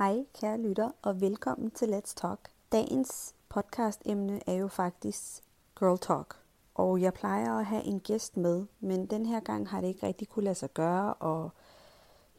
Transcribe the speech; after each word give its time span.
Hej 0.00 0.24
kære 0.40 0.58
lytter, 0.58 0.90
og 1.02 1.20
velkommen 1.20 1.70
til 1.70 1.86
Let's 1.86 2.14
Talk. 2.16 2.48
Dagens 2.72 3.34
podcastemne 3.48 4.40
er 4.46 4.54
jo 4.54 4.68
faktisk 4.68 5.42
Girl 5.78 5.98
Talk. 5.98 6.36
Og 6.74 7.00
jeg 7.00 7.14
plejer 7.14 7.58
at 7.58 7.66
have 7.66 7.84
en 7.84 8.00
gæst 8.00 8.36
med, 8.36 8.66
men 8.80 9.06
den 9.06 9.26
her 9.26 9.40
gang 9.40 9.68
har 9.68 9.80
det 9.80 9.88
ikke 9.88 10.06
rigtig 10.06 10.28
kunne 10.28 10.44
lade 10.44 10.54
sig 10.54 10.72
gøre, 10.74 11.14
og 11.14 11.50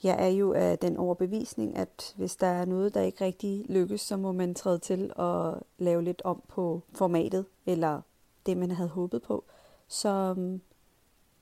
jeg 0.04 0.16
er 0.20 0.28
jo 0.28 0.54
af 0.54 0.80
den 0.80 0.98
overbevisning, 0.98 1.78
at 1.78 2.14
hvis 2.18 2.36
der 2.36 2.48
er 2.48 2.66
noget, 2.66 2.94
der 2.94 3.02
ikke 3.02 3.26
rigtig 3.26 3.66
lykkes, 3.70 4.02
så 4.02 4.18
må 4.18 4.32
man 4.32 4.56
træde 4.56 4.80
til 4.80 5.12
og 5.16 5.62
lave 5.78 6.04
lidt 6.04 6.22
om 6.26 6.44
på 6.48 6.82
formatet, 6.94 7.46
eller 7.66 8.02
det, 8.46 8.58
man 8.58 8.72
havde 8.72 8.90
håbet 8.90 9.22
på. 9.22 9.44
Så 9.88 10.10
øhm, 10.38 10.62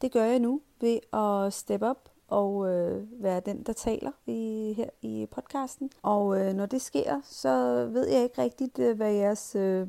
det 0.01 0.11
gør 0.11 0.23
jeg 0.23 0.39
nu 0.39 0.61
ved 0.79 0.99
at 1.13 1.53
steppe 1.53 1.87
op 1.87 2.09
og 2.29 2.69
øh, 2.69 3.23
være 3.23 3.39
den, 3.39 3.63
der 3.63 3.73
taler 3.73 4.11
i, 4.27 4.73
her 4.77 4.89
i 5.01 5.08
podcasten. 5.27 5.91
Og 6.01 6.39
øh, 6.39 6.53
når 6.53 6.65
det 6.65 6.81
sker, 6.81 7.21
så 7.23 7.85
ved 7.93 8.07
jeg 8.07 8.23
ikke 8.23 8.41
rigtigt, 8.41 8.79
øh, 8.79 8.95
hvad 8.95 9.13
jeres 9.13 9.55
øh, 9.55 9.87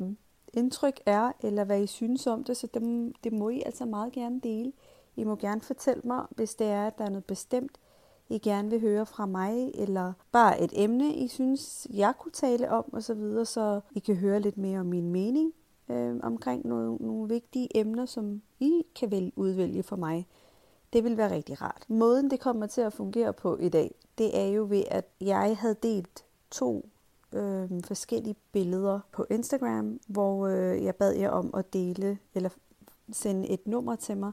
indtryk 0.55 1.01
er, 1.07 1.33
eller 1.43 1.65
hvad 1.65 1.83
I 1.83 1.87
synes 1.87 2.27
om 2.27 2.45
det, 2.45 2.57
så 2.57 2.67
det, 2.75 3.13
det 3.25 3.33
må 3.33 3.49
I 3.49 3.63
altså 3.67 3.85
meget 3.85 4.13
gerne 4.13 4.41
dele. 4.41 4.73
I 5.17 5.25
må 5.25 5.37
gerne 5.37 5.61
fortælle 5.61 6.03
mig, 6.05 6.27
hvis 6.31 6.55
det 6.55 6.67
er, 6.67 6.87
at 6.87 6.99
der 6.99 7.05
er 7.05 7.11
noget 7.11 7.25
bestemt, 7.25 7.79
I 8.29 8.39
gerne 8.39 8.71
vil 8.71 8.81
høre 8.81 9.07
fra 9.07 9.27
mig, 9.27 9.71
eller 9.75 10.13
bare 10.33 10.61
et 10.61 10.73
emne, 10.75 11.15
I 11.15 11.29
synes, 11.29 11.87
jeg 11.95 12.15
kunne 12.19 12.33
tale 12.33 12.71
om, 12.71 12.85
og 12.93 13.03
så 13.03 13.15
videre, 13.15 13.45
så 13.45 13.81
I 13.93 13.99
kan 13.99 14.17
høre 14.17 14.41
lidt 14.41 14.59
mere 14.59 14.81
om 14.81 14.87
min 14.87 15.09
mening 15.09 15.53
øh, 15.91 16.17
omkring 16.23 16.67
nogle, 16.67 16.97
nogle 16.97 17.29
vigtige 17.29 17.77
emner, 17.77 18.07
som 18.07 18.43
I 18.61 18.83
kan 18.95 19.11
vel 19.11 19.33
udvælge 19.37 19.83
for 19.83 19.97
mig. 19.97 20.27
Det 20.93 21.05
vil 21.05 21.17
være 21.17 21.31
rigtig 21.31 21.63
rart. 21.63 21.85
Måden, 21.89 22.31
det 22.31 22.41
kommer 22.41 22.67
til 22.67 22.81
at 22.81 22.93
fungere 22.93 23.33
på 23.33 23.57
i 23.57 23.69
dag, 23.69 23.95
det 24.19 24.39
er 24.39 24.47
jo 24.47 24.67
ved, 24.69 24.85
at 24.91 25.05
jeg 25.21 25.57
havde 25.57 25.77
delt 25.83 26.25
to 26.51 26.89
øh, 27.33 27.71
forskellige 27.85 28.37
billeder 28.53 29.01
på 29.13 29.27
Instagram, 29.31 30.01
hvor 30.07 30.47
øh, 30.47 30.85
jeg 30.85 30.95
bad 30.95 31.13
jer 31.13 31.31
om 31.31 31.55
at 31.55 31.73
dele 31.73 32.19
eller 32.35 32.51
sende 33.13 33.49
et 33.49 33.67
nummer 33.67 33.97
til 33.97 34.17
mig, 34.17 34.33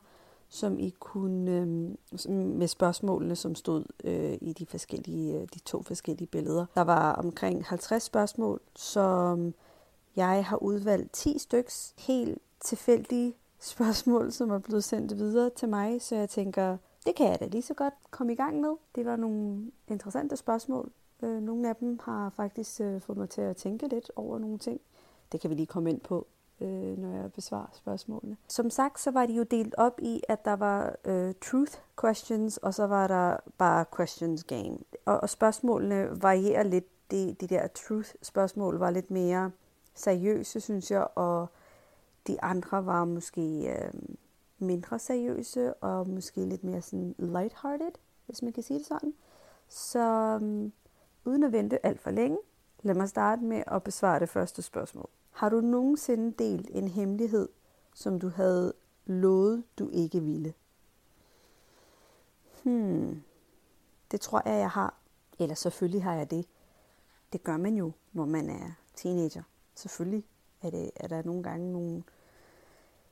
som 0.50 0.80
I 0.80 0.90
kunne 0.90 1.52
øh, 1.52 2.36
med 2.36 2.68
spørgsmålene, 2.68 3.36
som 3.36 3.56
stod 3.56 3.84
øh, 4.04 4.38
i 4.42 4.54
de 4.54 4.66
forskellige, 4.66 5.36
øh, 5.36 5.48
de 5.54 5.60
to 5.60 5.82
forskellige 5.84 6.28
billeder. 6.28 6.66
Der 6.76 6.82
var 6.82 7.14
omkring 7.14 7.66
50 7.66 8.04
spørgsmål, 8.04 8.60
som 8.76 9.54
jeg 10.16 10.46
har 10.46 10.58
udvalgt 10.58 11.14
10 11.14 11.40
styks 11.40 11.94
helt 11.98 12.38
tilfældige 12.60 13.34
spørgsmål, 13.60 14.32
som 14.32 14.52
er 14.52 14.60
blevet 14.60 14.84
sendt 14.84 15.18
videre 15.18 15.50
til 15.50 15.70
mig, 15.70 16.02
så 16.02 16.16
jeg 16.16 16.30
tænker, 16.30 16.78
det 17.06 17.16
kan 17.16 17.28
jeg 17.28 17.40
da 17.40 17.46
lige 17.46 17.62
så 17.62 17.74
godt 17.74 17.94
komme 18.12 18.34
i 18.34 18.36
gang 18.36 18.62
med. 18.62 18.76
Det 18.96 19.06
var 19.06 19.16
nogle 19.16 19.72
interessante 19.88 20.38
spørgsmål. 20.38 20.92
Øh, 21.24 21.42
nogle 21.42 21.70
af 21.70 21.76
dem 21.76 22.00
har 22.04 22.30
faktisk 22.30 22.82
øh, 22.82 23.02
fået 23.02 23.18
mig 23.18 23.30
til 23.30 23.42
at 23.42 23.58
tænke 23.58 23.88
lidt 23.88 24.12
over 24.16 24.40
nogle 24.40 24.58
ting. 24.58 24.82
Det 25.32 25.42
kan 25.42 25.50
vi 25.50 25.56
lige 25.56 25.66
komme 25.66 25.90
ind 25.90 26.02
på, 26.02 26.28
øh, 26.62 26.98
når 26.98 27.22
jeg 27.22 27.34
besvarer 27.34 27.70
spørgsmålene. 27.74 28.38
Som 28.48 28.70
sagt, 28.70 29.00
så 29.00 29.12
var 29.12 29.26
de 29.26 29.34
jo 29.34 29.44
delt 29.44 29.76
op 29.78 30.00
i, 30.02 30.22
at 30.30 30.46
der 30.46 30.54
var 30.54 30.96
uh, 31.08 31.32
truth 31.42 31.78
questions, 32.02 32.58
og 32.58 32.74
så 32.74 32.88
var 32.88 33.08
der 33.08 33.38
bare 33.58 33.86
questions 33.96 34.44
game. 34.44 34.78
Og, 35.06 35.20
og 35.20 35.30
spørgsmålene 35.30 36.22
varierer 36.22 36.64
lidt. 36.64 36.86
De, 37.12 37.36
de 37.42 37.48
der 37.48 37.68
truth-spørgsmål 37.68 38.78
var 38.78 38.90
lidt 38.90 39.12
mere 39.12 39.52
seriøse, 39.96 40.62
synes 40.62 40.92
jeg, 40.92 41.08
og 41.16 41.48
de 42.28 42.44
andre 42.44 42.86
var 42.86 43.06
måske 43.06 43.74
øh, 43.74 43.94
mindre 44.60 45.00
seriøse 45.00 45.74
og 45.74 46.10
måske 46.10 46.46
lidt 46.46 46.64
mere 46.64 46.82
sådan 46.82 47.16
lighthearted, 47.18 47.92
hvis 48.26 48.42
man 48.42 48.54
kan 48.54 48.64
sige 48.64 48.80
det 48.80 48.88
sådan. 48.88 49.14
Så 49.68 50.40
øh, 50.42 50.72
uden 51.26 51.44
at 51.44 51.52
vente 51.52 51.86
alt 51.86 52.00
for 52.00 52.12
længe, 52.12 52.38
lad 52.82 52.96
mig 52.96 53.10
starte 53.10 53.44
med 53.44 53.64
at 53.68 53.84
besvare 53.84 54.20
det 54.20 54.30
første 54.30 54.62
spørgsmål. 54.62 55.10
Har 55.32 55.50
du 55.50 55.62
nogensinde 55.62 56.32
delt 56.32 56.70
en 56.74 56.88
hemmelighed, 56.88 57.50
som 57.94 58.20
du 58.20 58.30
havde 58.30 58.74
lovet, 59.06 59.64
du 59.80 59.90
ikke 59.90 60.20
ville? 60.20 60.54
Hmm, 62.64 63.24
det 64.12 64.22
tror 64.22 64.42
jeg, 64.46 64.60
jeg 64.60 64.70
har. 64.70 64.94
Eller 65.40 65.56
selvfølgelig 65.56 66.04
har 66.04 66.14
jeg 66.16 66.32
det. 66.32 66.46
Det 67.34 67.44
gør 67.44 67.58
man 67.58 67.76
jo, 67.76 67.92
når 68.14 68.26
man 68.26 68.50
er 68.50 68.72
teenager. 68.96 69.44
Selvfølgelig 69.76 70.24
er, 70.62 70.70
det, 70.70 70.92
er 70.96 71.08
der 71.08 71.24
nogle 71.24 71.44
gange 71.44 71.72
nogle 71.72 72.04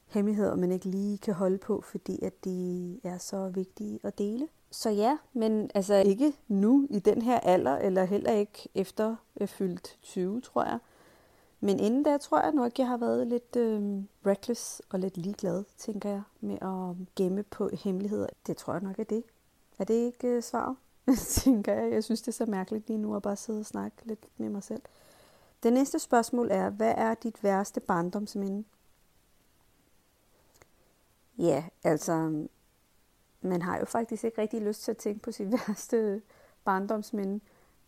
hemmeligheder, 0.07 0.55
man 0.55 0.71
ikke 0.71 0.85
lige 0.85 1.17
kan 1.17 1.33
holde 1.33 1.57
på, 1.57 1.81
fordi 1.81 2.19
at 2.23 2.45
de 2.45 2.99
er 3.03 3.17
så 3.17 3.49
vigtige 3.49 3.99
at 4.03 4.17
dele. 4.17 4.47
Så 4.71 4.89
ja, 4.89 5.17
men 5.33 5.71
altså 5.75 5.95
ikke 5.95 6.33
nu 6.47 6.87
i 6.89 6.99
den 6.99 7.21
her 7.21 7.39
alder, 7.39 7.77
eller 7.77 8.03
heller 8.03 8.31
ikke 8.31 8.69
efter 8.75 9.15
jeg 9.37 9.49
fyldt 9.49 9.97
20, 10.01 10.41
tror 10.41 10.63
jeg. 10.63 10.79
Men 11.59 11.79
inden 11.79 12.03
da 12.03 12.17
tror 12.17 12.41
jeg 12.41 12.51
nok, 12.51 12.79
jeg 12.79 12.87
har 12.87 12.97
været 12.97 13.27
lidt 13.27 13.55
øh, 13.55 14.03
reckless 14.25 14.81
og 14.89 14.99
lidt 14.99 15.17
ligeglad, 15.17 15.63
tænker 15.77 16.09
jeg, 16.09 16.21
med 16.41 16.57
at 16.61 17.07
gemme 17.15 17.43
på 17.43 17.69
hemmeligheder. 17.83 18.27
Det 18.47 18.57
tror 18.57 18.73
jeg 18.73 18.81
nok 18.81 18.99
er 18.99 19.03
det. 19.03 19.23
Er 19.79 19.83
det 19.83 19.93
ikke 19.93 20.27
øh, 20.27 20.43
svaret? 20.43 20.75
tænker 21.43 21.73
jeg. 21.73 21.91
Jeg 21.91 22.03
synes, 22.03 22.21
det 22.21 22.27
er 22.27 22.45
så 22.45 22.45
mærkeligt 22.45 22.87
lige 22.87 22.97
nu 22.97 23.15
at 23.15 23.21
bare 23.21 23.35
sidde 23.35 23.59
og 23.59 23.65
snakke 23.65 23.97
lidt 24.03 24.27
med 24.37 24.49
mig 24.49 24.63
selv. 24.63 24.81
Det 25.63 25.73
næste 25.73 25.99
spørgsmål 25.99 26.47
er, 26.51 26.69
hvad 26.69 26.93
er 26.97 27.13
dit 27.13 27.43
værste 27.43 27.79
barndomsminde? 27.79 28.63
Ja, 31.37 31.65
altså, 31.83 32.47
man 33.41 33.61
har 33.61 33.79
jo 33.79 33.85
faktisk 33.85 34.23
ikke 34.23 34.41
rigtig 34.41 34.61
lyst 34.61 34.83
til 34.83 34.91
at 34.91 34.97
tænke 34.97 35.21
på 35.21 35.31
sit 35.31 35.51
værste 35.67 36.21
barndomsminde. 36.63 37.39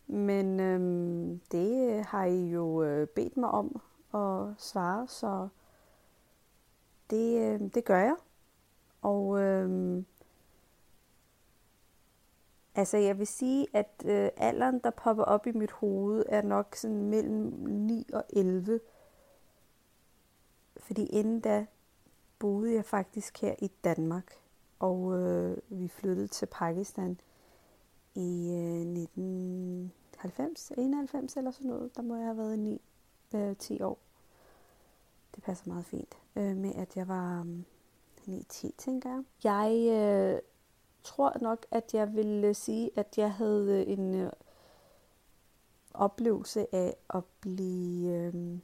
Men 0.06 0.60
øhm, 0.60 1.40
det 1.52 1.90
øh, 1.90 2.04
har 2.04 2.24
I 2.24 2.48
jo 2.50 2.82
øh, 2.82 3.06
bedt 3.06 3.36
mig 3.36 3.50
om 3.50 3.80
at 4.14 4.54
svare, 4.58 5.08
så 5.08 5.48
det, 7.10 7.38
øh, 7.40 7.60
det 7.74 7.84
gør 7.84 7.98
jeg. 7.98 8.16
Og 9.02 9.40
øhm, 9.40 10.06
altså 12.74 12.96
jeg 12.96 13.18
vil 13.18 13.26
sige, 13.26 13.66
at 13.72 14.02
øh, 14.04 14.30
alderen, 14.36 14.78
der 14.78 14.90
popper 14.90 15.24
op 15.24 15.46
i 15.46 15.52
mit 15.52 15.70
hoved, 15.70 16.24
er 16.28 16.42
nok 16.42 16.74
sådan 16.76 17.02
mellem 17.02 17.52
9 17.66 18.06
og 18.12 18.24
11. 18.30 18.80
Fordi 20.76 21.06
inden 21.06 21.40
da, 21.40 21.66
boede 22.38 22.74
jeg 22.74 22.84
faktisk 22.84 23.40
her 23.40 23.54
i 23.58 23.70
Danmark, 23.84 24.32
og 24.78 25.18
øh, 25.18 25.56
vi 25.68 25.88
flyttede 25.88 26.28
til 26.28 26.46
Pakistan 26.46 27.20
i 28.14 28.50
øh, 28.50 28.80
1990, 28.80 30.72
91 30.76 31.36
eller 31.36 31.50
sådan 31.50 31.70
noget. 31.70 31.96
Der 31.96 32.02
må 32.02 32.16
jeg 32.16 32.24
have 32.24 32.36
været 32.36 32.58
9, 32.58 32.80
øh, 33.34 33.56
10 33.56 33.82
år. 33.82 33.98
Det 35.34 35.42
passer 35.42 35.68
meget 35.68 35.84
fint 35.84 36.18
øh, 36.36 36.56
med, 36.56 36.74
at 36.74 36.96
jeg 36.96 37.08
var 37.08 37.42
mm, 37.42 37.64
øh, 38.28 38.34
9-10, 38.52 38.70
tænker 38.78 39.10
jeg. 39.10 39.24
Jeg 39.44 39.88
øh, 39.90 40.40
tror 41.02 41.36
nok, 41.40 41.66
at 41.70 41.94
jeg 41.94 42.14
ville 42.14 42.54
sige, 42.54 42.90
at 42.96 43.18
jeg 43.18 43.32
havde 43.32 43.80
øh, 43.80 43.92
en 43.92 44.14
øh, 44.14 44.30
oplevelse 45.94 46.74
af 46.74 46.96
at 47.14 47.24
blive, 47.40 48.10
øh, 48.10 48.58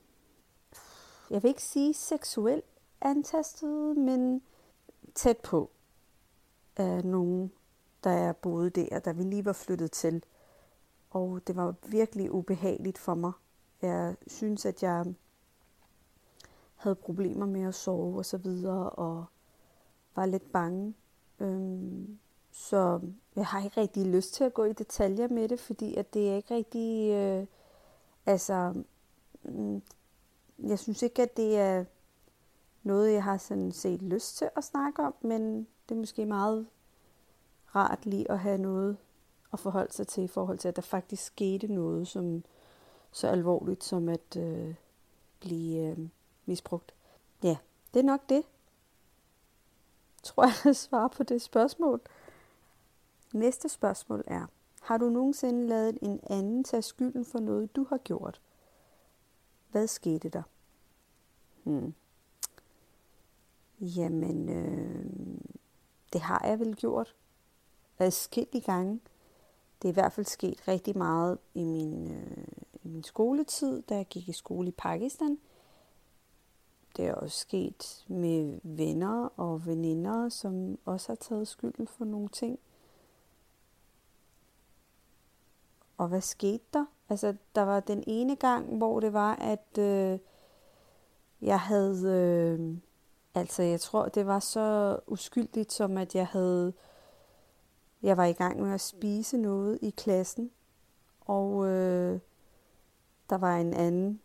jeg 1.31 1.43
vil 1.43 1.49
ikke 1.49 1.63
sige 1.63 1.95
seksuel 1.95 2.63
antastet, 3.01 3.97
men 3.97 4.43
tæt 5.15 5.39
på 5.39 5.71
af 6.77 7.05
nogen, 7.05 7.53
der 8.05 8.11
er 8.11 8.33
boet 8.33 8.77
der, 8.77 8.99
da 8.99 9.13
vi 9.13 9.23
lige 9.23 9.45
var 9.45 9.53
flyttet 9.53 9.93
til. 9.93 10.25
Og 11.11 11.41
det 11.47 11.57
var 11.57 11.75
virkelig 11.87 12.33
ubehageligt 12.33 12.99
for 12.99 13.15
mig. 13.15 13.33
Jeg 13.83 14.17
synes, 14.27 14.67
at 14.67 14.83
jeg 14.83 15.05
havde 16.75 16.95
problemer 16.95 17.47
med 17.47 17.63
at 17.63 17.75
sove 17.75 18.19
og 18.19 18.25
så 18.25 18.37
videre, 18.37 18.91
og 18.91 19.25
var 20.15 20.27
lidt 20.27 20.53
bange. 20.53 20.95
Øhm, 21.41 22.19
så 22.53 23.01
jeg 23.37 23.47
har 23.47 23.65
ikke 23.65 23.81
rigtig 23.81 24.07
lyst 24.07 24.35
til 24.35 24.45
at 24.45 24.55
gå 24.55 24.65
i 24.65 24.73
detaljer 24.73 25.29
med 25.29 25.49
det, 25.49 25.61
fordi 25.61 25.95
at 25.95 26.15
det 26.15 26.31
er 26.31 26.37
ikke 26.37 26.55
rigtig, 26.55 27.11
øh, 27.11 27.47
altså, 28.27 28.83
mm, 29.43 29.83
jeg 30.59 30.79
synes 30.79 31.03
ikke, 31.03 31.23
at 31.23 31.37
det 31.37 31.59
er 31.59 31.85
noget, 32.85 33.13
jeg 33.13 33.25
har 33.25 33.39
sådan 33.39 33.73
set 33.73 34.03
lyst 34.03 34.37
til 34.37 34.51
at 34.57 34.65
snakke 34.65 35.03
om, 35.03 35.15
men 35.21 35.67
det 35.89 35.95
er 35.95 35.99
måske 35.99 36.27
meget 36.27 36.67
rart 37.75 38.07
lige 38.07 38.31
at 38.31 38.39
have 38.39 38.59
noget 38.59 38.97
at 39.53 39.61
forholde 39.61 39.93
sig 39.93 40.07
til 40.07 40.25
i 40.25 40.29
forhold 40.29 40.59
til, 40.59 40.69
at 40.69 40.77
der 40.77 40.83
faktisk 40.83 41.25
skete 41.25 41.73
noget 41.73 42.09
som 42.09 42.45
så 43.13 43.29
alvorligt 43.29 43.85
som 43.85 44.09
at 44.09 44.37
øh, 44.37 44.75
blive 45.41 45.91
øh, 45.91 46.09
misbrugt. 46.47 46.95
Ja, 47.43 47.57
det 47.95 48.01
er 48.01 48.05
nok 48.05 48.29
det. 48.29 48.43
Tror 50.23 50.45
jeg, 50.45 50.53
jeg 50.65 50.77
svarer 50.77 51.09
på 51.09 51.23
det 51.23 51.43
spørgsmål. 51.43 52.01
Næste 53.35 53.69
spørgsmål 53.69 54.25
er, 54.27 54.47
har 54.83 54.99
du 54.99 55.09
nogensinde 55.09 55.67
lavet 55.69 55.99
en 56.03 56.21
anden 56.31 56.65
tage 56.65 56.83
skylden 56.83 57.25
for 57.25 57.39
noget, 57.39 57.77
du 57.77 57.87
har 57.89 57.99
gjort? 57.99 58.41
Hvad 59.71 59.87
skete 59.87 60.29
der? 60.29 60.43
Hmm. 61.63 61.95
Jamen, 63.81 64.49
øh, 64.49 65.07
det 66.13 66.21
har 66.21 66.47
jeg 66.47 66.61
vel 66.61 66.77
gjort 66.77 67.15
adskillige 67.99 68.61
gange. 68.61 69.01
Det 69.83 69.89
er 69.89 69.93
i 69.93 69.95
hvert 69.95 70.13
fald 70.13 70.27
sket 70.27 70.69
rigtig 70.69 70.99
meget 70.99 71.39
i 71.55 71.65
min, 71.65 72.11
øh, 72.11 72.47
i 72.85 72.89
min 72.89 73.03
skoletid, 73.03 73.83
da 73.83 73.97
jeg 73.97 74.07
gik 74.07 74.29
i 74.29 74.33
skole 74.33 74.69
i 74.69 74.75
Pakistan. 74.79 75.39
Det 76.97 77.07
er 77.07 77.15
også 77.15 77.39
sket 77.39 78.05
med 78.09 78.61
venner 78.63 79.29
og 79.37 79.67
veninder, 79.67 80.29
som 80.29 80.79
også 80.85 81.09
har 81.09 81.17
taget 81.17 81.49
skylden 81.49 81.87
for 81.87 82.05
nogle 82.05 82.29
ting. 82.29 82.59
Og 85.97 86.09
hvad 86.09 86.21
skete 86.21 86.65
der? 86.73 86.85
Altså, 87.09 87.35
der 87.55 87.63
var 87.63 87.81
den 87.81 88.05
ene 88.07 88.37
gang, 88.37 88.77
hvor 88.77 89.01
det 89.01 89.13
var, 89.13 89.35
at 89.35 89.79
øh, 89.79 90.19
jeg 91.41 91.61
havde... 91.61 92.11
Øh, 92.61 92.77
altså, 93.35 93.63
jeg 93.63 93.81
tror, 93.81 94.09
det 94.09 94.27
var 94.27 94.41
så 94.41 94.99
uskyldigt, 95.07 95.73
som 95.73 95.99
at 95.99 96.15
jeg 96.15 96.27
havde... 96.27 96.73
Jeg 98.03 98.17
var 98.17 98.25
i 98.25 98.33
gang 98.33 98.63
med 98.63 98.75
at 98.75 98.81
spise 98.81 99.37
noget 99.37 99.79
i 99.83 99.91
klassen, 99.91 100.51
og 101.21 101.67
øh, 101.67 102.21
der 103.31 103.39
var 103.39 103.57
en 103.57 103.75
anden, 103.75 104.21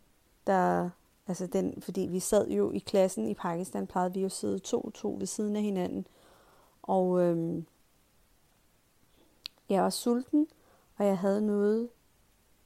der... 0.47 0.89
Altså 1.27 1.47
den, 1.47 1.81
fordi 1.81 2.01
vi 2.01 2.19
sad 2.19 2.49
jo 2.49 2.71
i 2.71 2.79
klassen 2.79 3.27
i 3.27 3.33
Pakistan, 3.33 3.87
plejede 3.87 4.13
vi 4.13 4.19
jo 4.19 4.25
at 4.25 4.31
sidde 4.31 4.59
to 4.59 4.89
to 4.89 5.15
ved 5.19 5.25
siden 5.25 5.55
af 5.55 5.61
hinanden. 5.61 6.07
Og 6.81 7.21
øh, 7.21 7.63
jeg 9.69 9.83
var 9.83 9.89
sulten, 9.89 10.47
og 10.97 11.05
jeg 11.05 11.17
havde 11.17 11.45
noget 11.45 11.89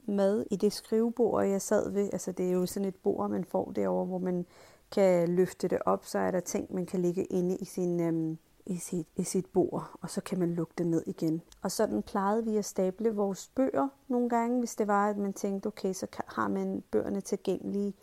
mad 0.05 0.45
i 0.51 0.55
det 0.55 0.73
skrivebord, 0.73 1.45
jeg 1.45 1.61
sad 1.61 1.91
ved. 1.91 2.09
Altså 2.13 2.31
det 2.31 2.47
er 2.47 2.51
jo 2.51 2.65
sådan 2.65 2.87
et 2.87 2.95
bord, 2.95 3.29
man 3.29 3.45
får 3.45 3.71
derovre, 3.71 4.05
hvor 4.05 4.17
man 4.17 4.45
kan 4.93 5.35
løfte 5.35 5.67
det 5.67 5.79
op, 5.85 6.05
så 6.05 6.19
er 6.19 6.31
der 6.31 6.39
ting, 6.39 6.73
man 6.73 6.85
kan 6.85 7.01
ligge 7.01 7.23
inde 7.23 7.57
i, 7.57 7.65
sin, 7.65 7.99
øhm, 7.99 8.37
i, 8.65 8.77
sit, 8.77 9.07
i 9.15 9.23
sit 9.23 9.45
bord, 9.45 9.91
og 10.01 10.09
så 10.09 10.21
kan 10.21 10.39
man 10.39 10.53
lukke 10.53 10.73
det 10.77 10.87
ned 10.87 11.03
igen. 11.05 11.41
Og 11.61 11.71
sådan 11.71 12.03
plejede 12.03 12.45
vi 12.45 12.57
at 12.57 12.65
stable 12.65 13.15
vores 13.15 13.51
bøger 13.55 13.87
nogle 14.07 14.29
gange, 14.29 14.59
hvis 14.59 14.75
det 14.75 14.87
var, 14.87 15.09
at 15.09 15.17
man 15.17 15.33
tænkte, 15.33 15.67
okay, 15.67 15.93
så 15.93 16.07
har 16.27 16.47
man 16.47 16.83
bøgerne 16.91 17.21
tilgængelige 17.21 17.93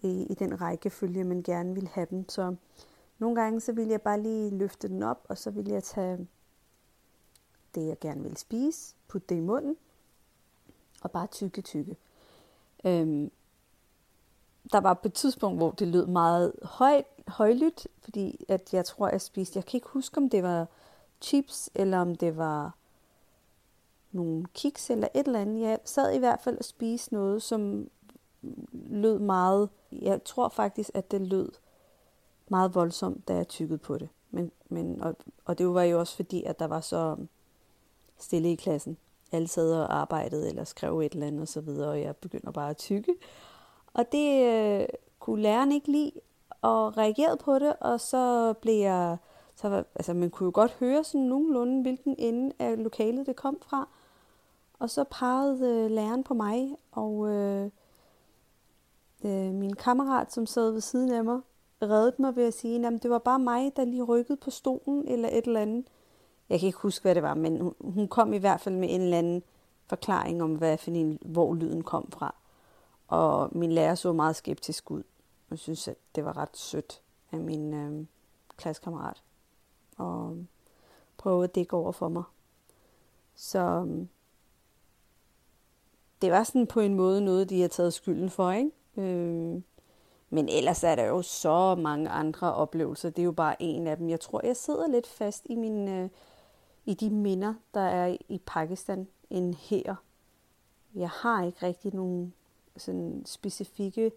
i, 0.00 0.26
i 0.30 0.34
den 0.34 0.60
rækkefølge, 0.60 1.24
man 1.24 1.42
gerne 1.42 1.74
ville 1.74 1.88
have 1.88 2.06
dem. 2.10 2.28
Så 2.28 2.54
nogle 3.18 3.40
gange, 3.40 3.60
så 3.60 3.72
ville 3.72 3.90
jeg 3.92 4.02
bare 4.02 4.20
lige 4.20 4.50
løfte 4.50 4.88
den 4.88 5.02
op, 5.02 5.26
og 5.28 5.38
så 5.38 5.50
ville 5.50 5.72
jeg 5.72 5.82
tage 5.82 6.26
det, 7.74 7.86
jeg 7.86 7.98
gerne 8.00 8.22
ville 8.22 8.36
spise, 8.36 8.94
putte 9.08 9.26
det 9.28 9.36
i 9.36 9.40
munden, 9.40 9.76
og 11.02 11.10
bare 11.10 11.26
tykke 11.26 11.62
tykke. 11.62 11.96
Øhm, 12.84 13.30
der 14.72 14.80
var 14.80 14.94
på 14.94 15.08
et 15.08 15.14
tidspunkt, 15.14 15.58
hvor 15.58 15.70
det 15.70 15.88
lød 15.88 16.06
meget 16.06 16.52
højt, 16.62 17.06
højlydt, 17.28 17.86
fordi 17.98 18.44
at 18.48 18.74
jeg 18.74 18.84
tror, 18.84 19.08
jeg 19.08 19.20
spiste, 19.20 19.56
jeg 19.56 19.64
kan 19.64 19.78
ikke 19.78 19.88
huske, 19.88 20.18
om 20.18 20.30
det 20.30 20.42
var 20.42 20.66
chips, 21.20 21.70
eller 21.74 21.98
om 21.98 22.14
det 22.14 22.36
var 22.36 22.74
nogle 24.12 24.46
kiks 24.54 24.90
eller 24.90 25.08
et 25.14 25.26
eller 25.26 25.40
andet. 25.40 25.60
Jeg 25.60 25.78
sad 25.84 26.14
i 26.14 26.18
hvert 26.18 26.40
fald 26.40 26.58
og 26.58 26.64
spiste 26.64 27.14
noget, 27.14 27.42
som 27.42 27.88
lød 28.72 29.18
meget, 29.18 29.68
jeg 29.92 30.24
tror 30.24 30.48
faktisk, 30.48 30.90
at 30.94 31.10
det 31.10 31.20
lød 31.20 31.48
meget 32.48 32.74
voldsomt, 32.74 33.28
da 33.28 33.34
jeg 33.34 33.48
tykkede 33.48 33.78
på 33.78 33.98
det. 33.98 34.08
Men, 34.30 34.52
men, 34.68 35.02
og, 35.02 35.16
og 35.44 35.58
det 35.58 35.68
var 35.68 35.82
jo 35.82 35.98
også 35.98 36.16
fordi, 36.16 36.42
at 36.42 36.58
der 36.58 36.66
var 36.66 36.80
så 36.80 37.16
stille 38.18 38.52
i 38.52 38.54
klassen. 38.54 38.96
Alle 39.32 39.48
sad 39.48 39.72
og 39.72 39.96
arbejdede 39.96 40.48
eller 40.48 40.64
skrev 40.64 41.00
et 41.00 41.12
eller 41.12 41.26
andet 41.26 41.42
osv., 41.42 41.68
og, 41.68 41.88
og 41.88 42.00
jeg 42.00 42.16
begynder 42.16 42.50
bare 42.50 42.70
at 42.70 42.76
tykke. 42.76 43.14
Og 43.94 44.12
det 44.12 44.46
øh, 44.46 44.86
kunne 45.18 45.42
læreren 45.42 45.72
ikke 45.72 45.92
lide, 45.92 46.12
og 46.62 46.96
reagerede 46.98 47.36
på 47.36 47.58
det, 47.58 47.76
og 47.80 48.00
så 48.00 48.52
blev 48.52 48.74
jeg... 48.74 49.16
Så, 49.56 49.84
altså, 49.94 50.14
man 50.14 50.30
kunne 50.30 50.44
jo 50.44 50.50
godt 50.54 50.72
høre 50.72 51.04
sådan 51.04 51.20
nogenlunde, 51.20 51.82
hvilken 51.82 52.14
ende 52.18 52.52
af 52.58 52.82
lokalet 52.82 53.26
det 53.26 53.36
kom 53.36 53.58
fra. 53.60 53.88
Og 54.78 54.90
så 54.90 55.04
pegede 55.04 55.68
øh, 55.68 55.90
læreren 55.90 56.24
på 56.24 56.34
mig, 56.34 56.76
og 56.92 57.28
øh, 57.28 57.70
øh, 59.24 59.54
min 59.54 59.76
kammerat, 59.76 60.32
som 60.32 60.46
sad 60.46 60.70
ved 60.70 60.80
siden 60.80 61.12
af 61.12 61.24
mig, 61.24 61.40
reddede 61.82 62.22
mig 62.22 62.36
ved 62.36 62.44
at 62.44 62.54
sige, 62.54 62.86
at 62.86 63.02
det 63.02 63.10
var 63.10 63.18
bare 63.18 63.38
mig, 63.38 63.76
der 63.76 63.84
lige 63.84 64.02
rykkede 64.02 64.36
på 64.36 64.50
stolen 64.50 65.08
eller 65.08 65.28
et 65.28 65.46
eller 65.46 65.60
andet. 65.60 65.86
Jeg 66.48 66.60
kan 66.60 66.66
ikke 66.66 66.78
huske, 66.78 67.02
hvad 67.02 67.14
det 67.14 67.22
var, 67.22 67.34
men 67.34 67.74
hun 67.80 68.08
kom 68.08 68.32
i 68.32 68.38
hvert 68.38 68.60
fald 68.60 68.74
med 68.74 68.88
en 68.90 69.00
eller 69.00 69.18
anden 69.18 69.42
forklaring 69.86 70.42
om, 70.42 70.54
hvad 70.54 70.78
for 70.78 70.90
en, 70.90 71.18
hvor 71.24 71.54
lyden 71.54 71.82
kom 71.82 72.08
fra. 72.10 72.34
Og 73.12 73.48
min 73.52 73.72
lærer 73.72 73.94
så 73.94 74.12
meget 74.12 74.36
skeptisk 74.36 74.90
ud. 74.90 75.02
Jeg 75.50 75.58
synes, 75.58 75.88
at 75.88 75.96
det 76.14 76.24
var 76.24 76.36
ret 76.36 76.56
sødt 76.56 77.02
af 77.32 77.38
min 77.38 77.74
øh, 77.74 78.06
klassekammerat. 78.56 79.22
Og 79.96 80.36
øh, 80.36 80.44
prøve 81.16 81.44
at 81.44 81.54
dække 81.54 81.76
over 81.76 81.92
for 81.92 82.08
mig. 82.08 82.22
Så 83.34 83.86
øh, 83.88 84.06
det 86.22 86.32
var 86.32 86.44
sådan 86.44 86.66
på 86.66 86.80
en 86.80 86.94
måde 86.94 87.20
noget, 87.24 87.50
de 87.50 87.60
har 87.60 87.68
taget 87.68 87.92
skylden 87.92 88.30
for, 88.30 88.52
ikke? 88.52 88.70
Øh, 88.96 89.62
men 90.30 90.48
ellers 90.48 90.84
er 90.84 90.94
der 90.94 91.04
jo 91.04 91.22
så 91.22 91.74
mange 91.74 92.08
andre 92.08 92.54
oplevelser. 92.54 93.10
Det 93.10 93.22
er 93.22 93.26
jo 93.26 93.32
bare 93.32 93.62
en 93.62 93.86
af 93.86 93.96
dem. 93.96 94.08
Jeg 94.08 94.20
tror, 94.20 94.46
jeg 94.46 94.56
sidder 94.56 94.88
lidt 94.88 95.06
fast 95.06 95.46
i 95.50 95.54
min, 95.54 95.88
øh, 95.88 96.10
i 96.84 96.94
de 96.94 97.10
minder, 97.10 97.54
der 97.74 97.80
er 97.80 98.16
i 98.28 98.40
Pakistan, 98.46 99.08
end 99.30 99.54
her. 99.54 99.94
Jeg 100.94 101.10
har 101.10 101.44
ikke 101.44 101.66
rigtig 101.66 101.94
nogen 101.94 102.34
sådan 102.76 103.22
specifikke 103.26 104.12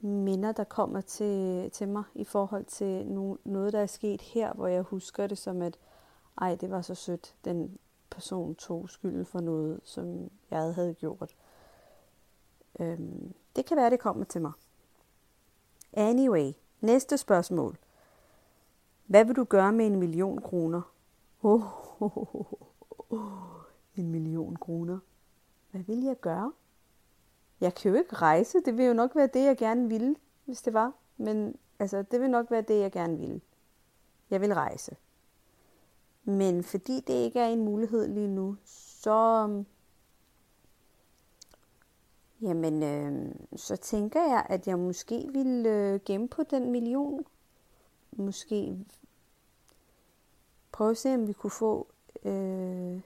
minder, 0.00 0.52
der 0.52 0.64
kommer 0.64 1.00
til, 1.00 1.70
til 1.70 1.88
mig 1.88 2.04
i 2.14 2.24
forhold 2.24 2.64
til 2.64 3.06
no, 3.06 3.36
noget, 3.44 3.72
der 3.72 3.80
er 3.80 3.86
sket 3.86 4.20
her, 4.20 4.52
hvor 4.52 4.66
jeg 4.66 4.82
husker 4.82 5.26
det 5.26 5.38
som, 5.38 5.62
at 5.62 5.78
ej, 6.40 6.54
det 6.54 6.70
var 6.70 6.82
så 6.82 6.94
sødt, 6.94 7.34
den 7.44 7.78
person 8.10 8.54
tog 8.54 8.88
skylden 8.88 9.26
for 9.26 9.40
noget, 9.40 9.80
som 9.82 10.30
jeg 10.50 10.74
havde 10.74 10.94
gjort. 10.94 11.34
Øhm, 12.80 13.34
det 13.56 13.66
kan 13.66 13.76
være, 13.76 13.90
det 13.90 14.00
kommer 14.00 14.24
til 14.24 14.40
mig. 14.40 14.52
Anyway, 15.92 16.52
næste 16.80 17.18
spørgsmål. 17.18 17.78
Hvad 19.06 19.24
vil 19.24 19.36
du 19.36 19.44
gøre 19.44 19.72
med 19.72 19.86
en 19.86 19.96
million 19.96 20.40
kroner? 20.40 20.82
Oh, 21.42 22.02
oh, 22.02 22.18
oh, 22.18 22.34
oh, 22.34 22.56
oh. 23.10 23.62
En 23.96 24.10
million 24.10 24.56
kroner. 24.56 24.98
Hvad 25.70 25.80
vil 25.80 26.02
jeg 26.02 26.20
gøre? 26.20 26.52
Jeg 27.60 27.74
kan 27.74 27.90
jo 27.90 27.98
ikke 27.98 28.16
rejse. 28.16 28.60
Det 28.60 28.76
vil 28.76 28.86
jo 28.86 28.92
nok 28.92 29.16
være 29.16 29.26
det, 29.26 29.44
jeg 29.44 29.56
gerne 29.56 29.88
ville, 29.88 30.16
hvis 30.44 30.62
det 30.62 30.74
var. 30.74 30.92
Men 31.16 31.56
altså, 31.78 32.02
det 32.02 32.20
vil 32.20 32.30
nok 32.30 32.50
være 32.50 32.62
det, 32.62 32.80
jeg 32.80 32.92
gerne 32.92 33.18
ville. 33.18 33.40
Jeg 34.30 34.40
vil 34.40 34.54
rejse. 34.54 34.96
Men 36.24 36.64
fordi 36.64 37.00
det 37.00 37.14
ikke 37.14 37.40
er 37.40 37.48
en 37.48 37.64
mulighed 37.64 38.08
lige 38.08 38.28
nu, 38.28 38.56
så, 38.64 39.48
jamen, 42.42 42.82
øh, 42.82 43.34
så 43.56 43.76
tænker 43.76 44.20
jeg, 44.20 44.46
at 44.48 44.66
jeg 44.66 44.78
måske 44.78 45.28
vil 45.32 45.66
øh, 45.66 46.00
gemme 46.04 46.28
på 46.28 46.42
den 46.42 46.70
million. 46.70 47.24
Måske 48.12 48.78
prøve 50.72 50.90
at 50.90 50.96
se, 50.96 51.14
om 51.14 51.28
vi 51.28 51.32
kunne 51.32 51.50
få 51.50 51.86
øh, 52.24 53.00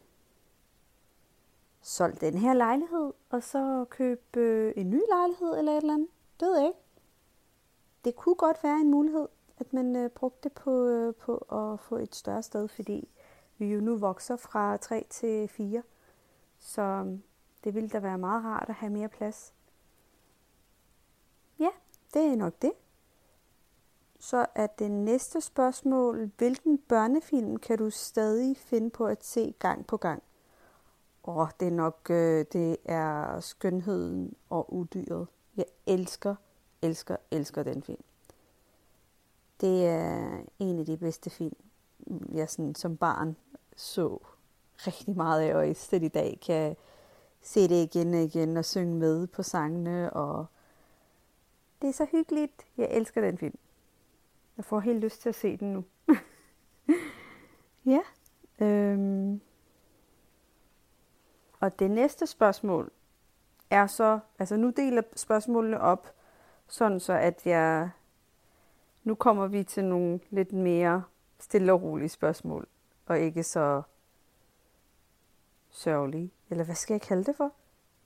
solgt 1.90 2.20
den 2.20 2.38
her 2.38 2.54
lejlighed, 2.54 3.12
og 3.30 3.42
så 3.42 3.84
købe 3.90 4.40
øh, 4.40 4.72
en 4.76 4.90
ny 4.90 5.00
lejlighed 5.08 5.58
eller 5.58 5.72
et 5.72 5.76
eller 5.76 5.94
andet. 5.94 6.08
Det 6.40 6.48
ved 6.48 6.58
jeg 6.58 6.66
ikke. 6.66 6.78
Det 8.04 8.16
kunne 8.16 8.34
godt 8.34 8.62
være 8.62 8.80
en 8.80 8.90
mulighed, 8.90 9.28
at 9.58 9.72
man 9.72 9.96
øh, 9.96 10.10
brugte 10.10 10.48
det 10.48 10.52
på, 10.52 10.86
øh, 10.86 11.14
på 11.14 11.36
at 11.36 11.80
få 11.80 11.96
et 11.96 12.14
større 12.14 12.42
sted, 12.42 12.68
fordi 12.68 13.08
vi 13.58 13.66
jo 13.66 13.80
nu 13.80 13.96
vokser 13.96 14.36
fra 14.36 14.76
3 14.76 15.06
til 15.10 15.48
4. 15.48 15.82
Så 16.58 16.82
øh, 16.82 17.18
det 17.64 17.74
ville 17.74 17.88
da 17.88 17.98
være 17.98 18.18
meget 18.18 18.44
rart 18.44 18.68
at 18.68 18.74
have 18.74 18.92
mere 18.92 19.08
plads. 19.08 19.54
Ja, 21.58 21.70
det 22.14 22.22
er 22.22 22.36
nok 22.36 22.54
det. 22.62 22.72
Så 24.18 24.46
er 24.54 24.66
det 24.66 24.90
næste 24.90 25.40
spørgsmål, 25.40 26.30
hvilken 26.38 26.78
børnefilm 26.78 27.56
kan 27.56 27.78
du 27.78 27.90
stadig 27.90 28.56
finde 28.56 28.90
på 28.90 29.06
at 29.06 29.24
se 29.24 29.54
gang 29.58 29.86
på 29.86 29.96
gang? 29.96 30.22
Åh, 31.24 31.48
det 31.60 31.68
er 31.68 31.72
nok, 31.72 32.06
øh, 32.10 32.44
det 32.52 32.76
er 32.84 33.40
skønheden 33.40 34.34
og 34.50 34.74
udyret. 34.74 35.26
Jeg 35.56 35.64
elsker, 35.86 36.34
elsker, 36.82 37.16
elsker 37.30 37.62
den 37.62 37.82
film. 37.82 38.02
Det 39.60 39.86
er 39.86 40.40
en 40.58 40.78
af 40.78 40.86
de 40.86 40.96
bedste 40.96 41.30
film, 41.30 41.56
jeg 42.32 42.48
sådan, 42.48 42.74
som 42.74 42.96
barn 42.96 43.36
så 43.76 44.18
rigtig 44.76 45.16
meget 45.16 45.42
af, 45.42 45.54
og 45.54 45.68
i 45.68 45.74
stedet 45.74 46.04
i 46.04 46.08
dag 46.08 46.38
kan 46.46 46.76
se 47.42 47.68
det 47.68 47.84
igen 47.84 48.14
og 48.14 48.20
igen 48.20 48.56
og 48.56 48.64
synge 48.64 48.94
med 48.94 49.26
på 49.26 49.42
sangene, 49.42 50.12
og 50.12 50.46
det 51.82 51.88
er 51.88 51.92
så 51.92 52.06
hyggeligt. 52.12 52.66
Jeg 52.76 52.88
elsker 52.90 53.20
den 53.20 53.38
film. 53.38 53.58
Jeg 54.56 54.64
får 54.64 54.80
helt 54.80 55.00
lyst 55.00 55.22
til 55.22 55.28
at 55.28 55.34
se 55.34 55.56
den 55.56 55.72
nu. 55.72 55.84
ja. 57.94 58.00
Øhm. 58.64 59.40
Og 61.60 61.78
det 61.78 61.90
næste 61.90 62.26
spørgsmål 62.26 62.90
er 63.70 63.86
så, 63.86 64.18
altså 64.38 64.56
nu 64.56 64.70
deler 64.70 65.02
spørgsmålene 65.16 65.80
op, 65.80 66.14
sådan 66.68 67.00
så 67.00 67.12
at 67.12 67.46
jeg, 67.46 67.90
nu 69.04 69.14
kommer 69.14 69.46
vi 69.46 69.62
til 69.64 69.84
nogle 69.84 70.20
lidt 70.30 70.52
mere 70.52 71.02
stille 71.38 71.72
og 71.72 71.82
rolige 71.82 72.08
spørgsmål, 72.08 72.68
og 73.06 73.18
ikke 73.18 73.42
så 73.42 73.82
sørgelige. 75.70 76.30
Eller 76.50 76.64
hvad 76.64 76.74
skal 76.74 76.94
jeg 76.94 77.00
kalde 77.00 77.24
det 77.24 77.36
for? 77.36 77.52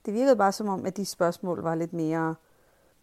Det 0.06 0.14
virkede 0.14 0.36
bare 0.36 0.52
som 0.52 0.68
om, 0.68 0.86
at 0.86 0.96
de 0.96 1.06
spørgsmål 1.06 1.62
var 1.62 1.74
lidt 1.74 1.92
mere 1.92 2.34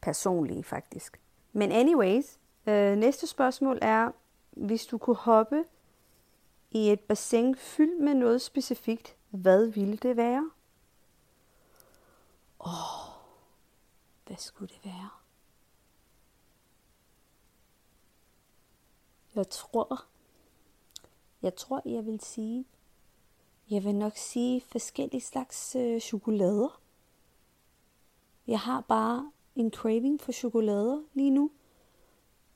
personlige, 0.01 0.63
faktisk. 0.63 1.19
Men 1.53 1.71
anyways, 1.71 2.39
øh, 2.67 2.97
næste 2.97 3.27
spørgsmål 3.27 3.79
er, 3.81 4.11
hvis 4.51 4.85
du 4.85 4.97
kunne 4.97 5.15
hoppe 5.15 5.63
i 6.71 6.91
et 6.91 6.99
bassin 6.99 7.55
fyldt 7.55 8.03
med 8.03 8.13
noget 8.13 8.41
specifikt, 8.41 9.15
hvad 9.31 9.67
ville 9.67 9.97
det 9.97 10.17
være? 10.17 10.51
Åh, 12.59 12.67
oh, 12.67 13.13
hvad 14.27 14.37
skulle 14.37 14.73
det 14.73 14.85
være? 14.85 15.09
Jeg 19.35 19.49
tror, 19.49 20.05
jeg 21.41 21.55
tror, 21.55 21.81
jeg 21.85 22.05
vil 22.05 22.19
sige, 22.19 22.65
jeg 23.69 23.83
vil 23.83 23.95
nok 23.95 24.17
sige 24.17 24.61
forskellige 24.61 25.21
slags 25.21 25.75
øh, 25.75 26.01
chokolader. 26.01 26.81
Jeg 28.47 28.59
har 28.59 28.81
bare 28.81 29.31
en 29.55 29.71
craving 29.71 30.21
for 30.21 30.31
chokolader 30.31 31.03
lige 31.13 31.31
nu. 31.31 31.51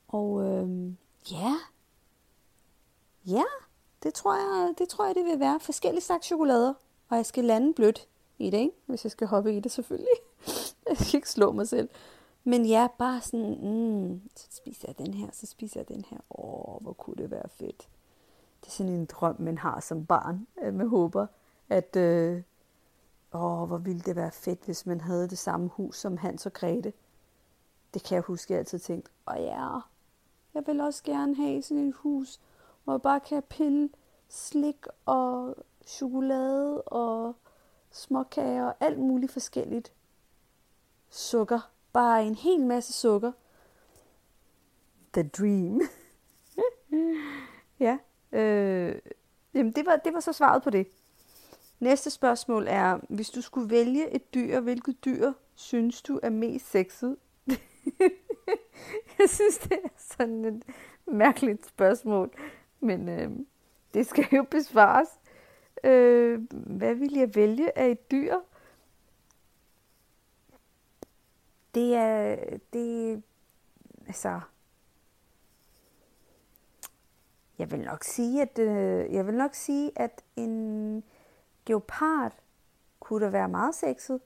Og 0.08 0.44
øh, 0.44 0.92
ja, 1.30 1.54
ja, 3.26 3.44
det 4.06 4.14
tror, 4.14 4.34
jeg, 4.34 4.74
det 4.78 4.88
tror 4.88 5.06
jeg, 5.06 5.14
det 5.14 5.24
vil 5.24 5.40
være. 5.40 5.60
Forskellige 5.60 6.02
slags 6.02 6.26
chokolader. 6.26 6.74
Og 7.08 7.16
jeg 7.16 7.26
skal 7.26 7.44
lande 7.44 7.74
blødt 7.74 8.08
i 8.38 8.50
det, 8.50 8.58
ikke? 8.58 8.76
hvis 8.86 9.04
jeg 9.04 9.10
skal 9.10 9.26
hoppe 9.26 9.56
i 9.56 9.60
det 9.60 9.72
selvfølgelig. 9.72 10.16
jeg 10.88 10.96
skal 10.96 11.18
ikke 11.18 11.30
slå 11.30 11.52
mig 11.52 11.68
selv. 11.68 11.88
Men 12.44 12.66
ja, 12.66 12.88
bare 12.98 13.20
sådan, 13.20 13.58
mm, 13.62 14.20
så 14.36 14.46
spiser 14.50 14.88
jeg 14.88 14.98
den 14.98 15.14
her, 15.14 15.28
så 15.32 15.46
spiser 15.46 15.80
jeg 15.80 15.88
den 15.88 16.04
her. 16.10 16.18
Åh, 16.30 16.82
hvor 16.82 16.92
kunne 16.92 17.16
det 17.16 17.30
være 17.30 17.48
fedt. 17.48 17.88
Det 18.60 18.66
er 18.66 18.70
sådan 18.70 18.92
en 18.92 19.06
drøm, 19.06 19.36
man 19.38 19.58
har 19.58 19.80
som 19.80 20.06
barn. 20.06 20.46
At 20.56 20.74
man 20.74 20.88
håber, 20.88 21.26
at 21.68 21.96
øh, 21.96 22.42
åh, 23.34 23.68
hvor 23.68 23.78
ville 23.78 24.00
det 24.00 24.16
være 24.16 24.30
fedt, 24.30 24.64
hvis 24.64 24.86
man 24.86 25.00
havde 25.00 25.28
det 25.28 25.38
samme 25.38 25.68
hus 25.68 25.98
som 25.98 26.16
Hans 26.16 26.46
og 26.46 26.52
Grete. 26.52 26.92
Det 27.94 28.02
kan 28.02 28.14
jeg 28.14 28.22
huske, 28.22 28.52
jeg 28.52 28.58
altid 28.58 28.78
tænkt, 28.78 29.10
åh 29.30 29.42
ja, 29.42 29.78
jeg 30.54 30.66
vil 30.66 30.80
også 30.80 31.02
gerne 31.02 31.36
have 31.36 31.62
sådan 31.62 31.88
et 31.88 31.94
hus, 31.94 32.40
hvor 32.86 32.94
jeg 32.94 33.02
bare 33.02 33.20
kan 33.20 33.42
pille 33.42 33.88
slik 34.28 34.86
og 35.06 35.54
chokolade 35.86 36.82
og 36.82 37.36
småkager 37.90 38.64
og 38.64 38.74
alt 38.80 38.98
muligt 38.98 39.32
forskelligt. 39.32 39.92
Sukker. 41.10 41.70
Bare 41.92 42.26
en 42.26 42.34
hel 42.34 42.66
masse 42.66 42.92
sukker. 42.92 43.32
The 45.12 45.28
dream. 45.28 45.80
ja. 47.86 47.98
Øh, 48.32 48.98
jamen 49.54 49.72
det 49.72 49.86
var, 49.86 49.96
det 49.96 50.14
var 50.14 50.20
så 50.20 50.32
svaret 50.32 50.62
på 50.62 50.70
det. 50.70 50.86
Næste 51.80 52.10
spørgsmål 52.10 52.66
er, 52.68 52.98
hvis 53.08 53.30
du 53.30 53.40
skulle 53.40 53.70
vælge 53.70 54.10
et 54.10 54.34
dyr, 54.34 54.60
hvilket 54.60 55.04
dyr 55.04 55.32
synes 55.54 56.02
du 56.02 56.20
er 56.22 56.30
mest 56.30 56.70
sexet? 56.70 57.16
jeg 59.18 59.28
synes, 59.28 59.58
det 59.58 59.78
er 59.84 59.88
sådan 59.96 60.44
et 60.44 60.62
mærkeligt 61.06 61.66
spørgsmål, 61.66 62.30
men 62.80 63.08
øh, 63.08 63.30
det 63.94 64.06
skal 64.06 64.24
jo 64.32 64.42
besvares. 64.50 65.08
Øh, 65.84 66.40
hvad 66.50 66.94
vil 66.94 67.12
jeg 67.12 67.34
vælge 67.34 67.78
af 67.78 67.90
et 67.90 68.10
dyr? 68.10 68.36
Det 71.74 71.94
er, 71.94 72.36
det, 72.72 73.22
altså, 74.06 74.40
jeg 77.58 77.70
vil 77.70 77.80
nok 77.80 78.04
sige, 78.04 78.42
at, 78.42 78.58
øh, 78.58 79.14
jeg 79.14 79.26
vil 79.26 79.34
nok 79.34 79.54
sige, 79.54 79.92
at 79.96 80.24
en 80.36 81.04
geopard 81.66 82.32
kunne 83.00 83.24
da 83.24 83.30
være 83.30 83.48
meget 83.48 83.74
sexet. 83.74 84.20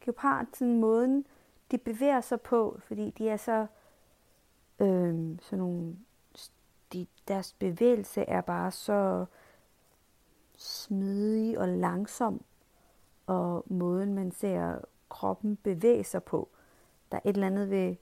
Geopard, 0.00 0.46
sådan 0.54 0.80
måden, 0.80 1.26
de 1.70 1.78
bevæger 1.78 2.20
sig 2.20 2.40
på, 2.40 2.78
fordi 2.84 3.10
de 3.10 3.28
er 3.28 3.36
så, 3.36 3.66
øh, 4.80 5.38
sådan 5.40 5.58
nogle, 5.58 5.96
deres 7.30 7.52
bevægelse 7.52 8.22
er 8.22 8.40
bare 8.40 8.70
så 8.70 9.24
smidig 10.56 11.58
og 11.58 11.68
langsom, 11.68 12.44
og 13.26 13.64
måden 13.66 14.14
man 14.14 14.32
ser 14.32 14.78
kroppen 15.08 15.56
bevæge 15.56 16.04
sig 16.04 16.22
på. 16.22 16.48
Der 17.12 17.16
er 17.16 17.28
et 17.28 17.34
eller 17.34 17.46
andet 17.46 17.70
ved, 17.70 17.96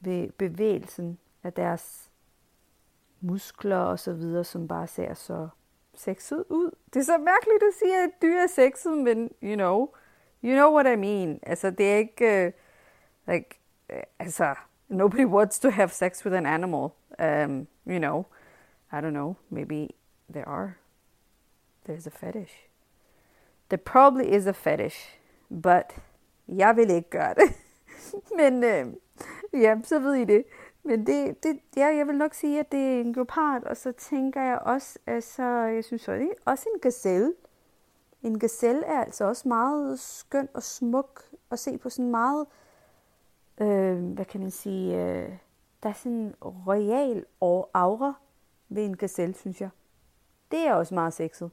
ved 0.00 0.30
bevægelsen 0.30 1.18
af 1.42 1.52
deres 1.52 2.10
muskler 3.20 3.76
og 3.76 3.98
så 3.98 4.12
videre, 4.12 4.44
som 4.44 4.68
bare 4.68 4.86
ser 4.86 5.14
så 5.14 5.48
sexet 5.94 6.44
ud. 6.48 6.70
Det 6.94 7.00
er 7.00 7.04
så 7.04 7.18
mærkeligt 7.18 7.62
at 7.62 7.74
sige, 7.78 8.02
at 8.02 8.10
dyr 8.22 8.38
er 8.38 8.46
sexet, 8.46 8.98
men 8.98 9.30
you 9.42 9.54
know, 9.54 9.88
you 10.44 10.52
know 10.52 10.72
what 10.72 10.86
I 10.92 10.96
mean. 10.96 11.40
Altså, 11.42 11.70
det 11.70 11.92
er 11.92 11.96
ikke, 11.96 12.46
uh, 12.46 13.32
like, 13.32 13.60
uh, 13.92 14.00
altså, 14.18 14.54
nobody 14.88 15.24
wants 15.24 15.58
to 15.58 15.70
have 15.70 15.88
sex 15.88 16.24
with 16.24 16.36
an 16.36 16.46
animal. 16.46 16.88
Um, 17.18 17.66
you 17.86 17.98
know, 17.98 18.24
i 18.92 19.00
don't 19.00 19.12
know, 19.12 19.36
maybe 19.50 19.94
there 20.32 20.48
are. 20.48 20.78
There's 21.88 22.06
a 22.06 22.10
fetish. 22.10 22.68
There 23.68 23.78
probably 23.78 24.34
is 24.36 24.46
a 24.46 24.52
fetish, 24.52 25.18
but 25.62 25.96
jeg 26.48 26.76
vil 26.76 26.90
ikke 26.90 27.10
gøre 27.10 27.34
det. 27.34 27.54
Men 28.38 28.64
øh, 28.64 28.86
ja, 29.62 29.76
så 29.84 29.98
ved 29.98 30.14
I 30.14 30.24
det. 30.24 30.44
Men 30.82 31.06
det, 31.06 31.42
det, 31.42 31.60
ja, 31.76 31.86
jeg 31.86 32.06
vil 32.06 32.14
nok 32.14 32.34
sige, 32.34 32.60
at 32.60 32.72
det 32.72 32.80
er 32.80 33.00
en 33.00 33.12
leopard, 33.12 33.62
og 33.62 33.76
så 33.76 33.92
tænker 33.92 34.42
jeg 34.42 34.58
også, 34.58 34.98
altså, 35.06 35.42
jeg 35.42 35.84
synes 35.84 36.08
også, 36.08 36.20
det 36.20 36.30
er 36.30 36.50
også 36.50 36.68
en 36.74 36.80
gazelle. 36.80 37.34
En 38.22 38.38
gazelle 38.38 38.84
er 38.84 39.04
altså 39.04 39.24
også 39.24 39.48
meget 39.48 40.00
skøn 40.00 40.48
og 40.54 40.62
smuk 40.62 41.22
at 41.50 41.58
se 41.58 41.78
på 41.78 41.90
sådan 41.90 42.10
meget, 42.10 42.46
øh, 43.60 44.04
hvad 44.04 44.24
kan 44.24 44.40
man 44.40 44.50
sige, 44.50 45.04
øh, 45.04 45.32
der 45.82 45.88
er 45.88 45.92
sådan 45.92 46.12
en 46.12 46.34
royal 46.42 47.24
aura 47.74 48.14
ved 48.68 48.84
en 48.84 48.96
gazelle, 48.96 49.34
synes 49.34 49.60
jeg. 49.60 49.70
Det 50.50 50.58
er 50.58 50.74
også 50.74 50.94
meget 50.94 51.14
sexet. 51.14 51.50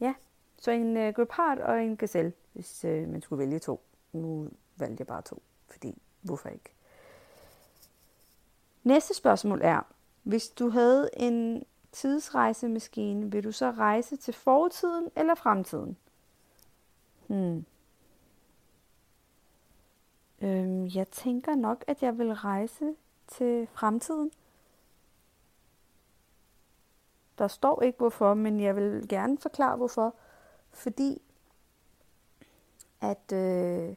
Ja, 0.00 0.14
så 0.58 0.70
en 0.70 0.96
øh, 0.96 1.14
gepard 1.14 1.58
og 1.58 1.82
en 1.82 1.96
gazelle, 1.96 2.32
hvis 2.52 2.84
øh, 2.84 3.08
man 3.08 3.22
skulle 3.22 3.38
vælge 3.38 3.58
to. 3.58 3.80
Nu 4.12 4.48
valgte 4.76 4.96
jeg 5.00 5.06
bare 5.06 5.22
to, 5.22 5.42
fordi 5.68 6.02
hvorfor 6.22 6.48
ikke? 6.48 6.70
Næste 8.84 9.14
spørgsmål 9.14 9.60
er, 9.62 9.80
hvis 10.22 10.48
du 10.48 10.68
havde 10.68 11.10
en 11.16 11.64
tidsrejsemaskine, 11.92 13.30
vil 13.30 13.44
du 13.44 13.52
så 13.52 13.70
rejse 13.70 14.16
til 14.16 14.34
fortiden 14.34 15.10
eller 15.16 15.34
fremtiden? 15.34 15.96
Hmm. 17.26 17.64
Øhm, 20.42 20.86
jeg 20.86 21.08
tænker 21.08 21.54
nok, 21.54 21.84
at 21.86 22.02
jeg 22.02 22.18
vil 22.18 22.32
rejse 22.32 22.94
til 23.28 23.68
fremtiden. 23.72 24.30
Der 27.40 27.48
står 27.48 27.82
ikke 27.82 27.98
hvorfor, 27.98 28.34
men 28.34 28.60
jeg 28.60 28.76
vil 28.76 29.08
gerne 29.08 29.38
forklare 29.38 29.76
hvorfor. 29.76 30.14
Fordi 30.70 31.22
at 33.00 33.32
øh, 33.32 33.94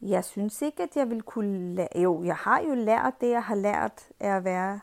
jeg 0.00 0.24
synes 0.24 0.62
ikke, 0.62 0.82
at 0.82 0.96
jeg 0.96 1.10
vil 1.10 1.22
kunne 1.22 1.74
lære... 1.74 1.88
Jo, 1.96 2.24
jeg 2.24 2.36
har 2.36 2.60
jo 2.60 2.74
lært 2.74 3.20
det, 3.20 3.30
jeg 3.30 3.44
har 3.44 3.54
lært 3.54 4.08
af 4.20 4.36
at 4.36 4.44
være... 4.44 4.80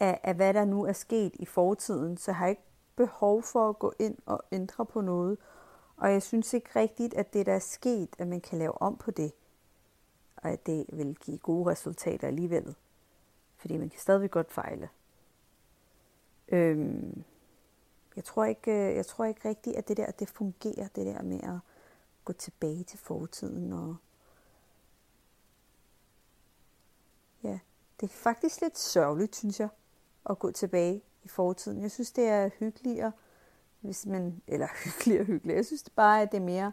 Af, 0.00 0.20
af 0.22 0.34
hvad 0.34 0.54
der 0.54 0.64
nu 0.64 0.84
er 0.84 0.92
sket 0.92 1.32
i 1.34 1.44
fortiden, 1.44 2.16
så 2.16 2.30
jeg 2.30 2.36
har 2.36 2.46
ikke 2.46 2.62
behov 2.96 3.42
for 3.42 3.68
at 3.68 3.78
gå 3.78 3.92
ind 3.98 4.18
og 4.26 4.44
ændre 4.52 4.86
på 4.86 5.00
noget. 5.00 5.38
Og 5.96 6.12
jeg 6.12 6.22
synes 6.22 6.54
ikke 6.54 6.70
rigtigt, 6.76 7.14
at 7.14 7.32
det, 7.32 7.46
der 7.46 7.54
er 7.54 7.58
sket, 7.58 8.08
at 8.18 8.28
man 8.28 8.40
kan 8.40 8.58
lave 8.58 8.82
om 8.82 8.96
på 8.96 9.10
det. 9.10 9.32
Og 10.36 10.50
at 10.50 10.66
det 10.66 10.86
vil 10.92 11.16
give 11.20 11.38
gode 11.38 11.70
resultater 11.70 12.28
alligevel. 12.28 12.76
Fordi 13.56 13.76
man 13.76 13.88
kan 13.88 14.00
stadigvæk 14.00 14.30
godt 14.30 14.52
fejle. 14.52 14.88
Øhm, 16.48 17.24
jeg 18.16 18.24
tror 18.24 18.44
ikke, 18.44 18.70
øh, 18.70 18.96
jeg 18.96 19.06
tror 19.06 19.24
ikke 19.24 19.48
rigtigt, 19.48 19.76
at 19.76 19.88
det 19.88 19.96
der 19.96 20.10
det 20.10 20.28
fungerer, 20.28 20.88
det 20.88 21.06
der 21.06 21.22
med 21.22 21.40
at 21.42 21.58
gå 22.24 22.32
tilbage 22.32 22.84
til 22.84 22.98
fortiden. 22.98 23.72
Og 23.72 23.96
ja, 27.42 27.58
det 28.00 28.06
er 28.06 28.12
faktisk 28.12 28.60
lidt 28.60 28.78
sørgeligt, 28.78 29.36
synes 29.36 29.60
jeg, 29.60 29.68
at 30.30 30.38
gå 30.38 30.50
tilbage 30.50 31.02
i 31.22 31.28
fortiden. 31.28 31.82
Jeg 31.82 31.90
synes, 31.90 32.12
det 32.12 32.28
er 32.28 32.50
hyggeligere, 32.58 33.12
hvis 33.80 34.06
man, 34.06 34.42
eller 34.46 34.68
hyggeligere 34.84 35.24
hyggeligere. 35.24 35.56
Jeg 35.56 35.66
synes 35.66 35.82
det 35.82 35.92
bare, 35.92 36.22
at 36.22 36.32
det 36.32 36.36
er 36.36 36.44
mere, 36.44 36.72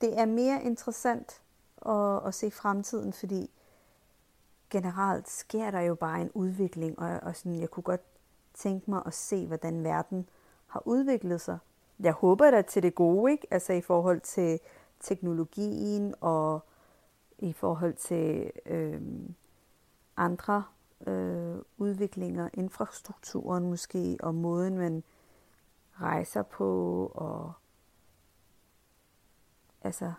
det 0.00 0.18
er 0.18 0.26
mere 0.26 0.62
interessant 0.62 1.42
at, 1.86 2.26
at 2.26 2.34
se 2.34 2.50
fremtiden, 2.50 3.12
fordi 3.12 3.50
generelt 4.70 5.28
sker 5.28 5.70
der 5.70 5.80
jo 5.80 5.94
bare 5.94 6.20
en 6.20 6.30
udvikling, 6.34 6.98
og, 6.98 7.20
og 7.22 7.36
sådan, 7.36 7.60
jeg 7.60 7.70
kunne 7.70 7.82
godt 7.82 8.11
tænke 8.54 8.90
mig 8.90 9.02
at 9.06 9.14
se, 9.14 9.46
hvordan 9.46 9.84
verden 9.84 10.28
har 10.66 10.82
udviklet 10.84 11.40
sig. 11.40 11.58
Jeg 12.00 12.12
håber 12.12 12.50
da 12.50 12.62
til 12.62 12.82
det 12.82 12.94
gode, 12.94 13.32
ikke? 13.32 13.46
Altså 13.50 13.72
i 13.72 13.80
forhold 13.80 14.20
til 14.20 14.60
teknologien 15.00 16.14
og 16.20 16.60
i 17.38 17.52
forhold 17.52 17.94
til 17.94 18.50
øh, 18.66 19.02
andre 20.16 20.64
øh, 21.06 21.56
udviklinger, 21.78 22.48
infrastrukturen 22.54 23.70
måske, 23.70 24.18
og 24.20 24.34
måden 24.34 24.78
man 24.78 25.02
rejser 26.00 26.42
på, 26.42 27.06
og 27.14 27.52
altså, 29.82 30.12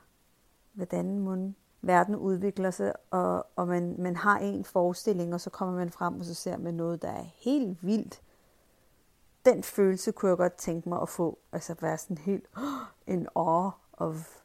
hvordan 0.74 1.20
man 1.20 1.56
verden 1.84 2.16
udvikler 2.16 2.72
sig, 2.72 2.94
og, 3.12 3.48
og 3.56 3.68
man, 3.68 3.96
man 4.00 4.16
har 4.16 4.40
en 4.40 4.66
forestilling, 4.66 5.34
og 5.34 5.42
så 5.42 5.50
kommer 5.50 5.75
man 5.75 5.90
frem, 5.90 6.20
og 6.20 6.25
så 6.25 6.34
ser 6.34 6.58
man 6.58 6.74
noget, 6.74 7.02
der 7.02 7.10
er 7.10 7.25
helt 7.36 7.86
vildt. 7.86 8.22
Den 9.46 9.63
følelse 9.63 10.12
kunne 10.12 10.30
jeg 10.30 10.38
godt 10.38 10.54
tænke 10.54 10.90
mig 10.90 11.02
at 11.02 11.10
få, 11.10 11.40
altså 11.52 11.75
være 11.82 11.98
sådan 11.98 12.18
helt 12.18 12.50
en 13.08 13.28
awe 13.36 13.72
of 13.94 14.44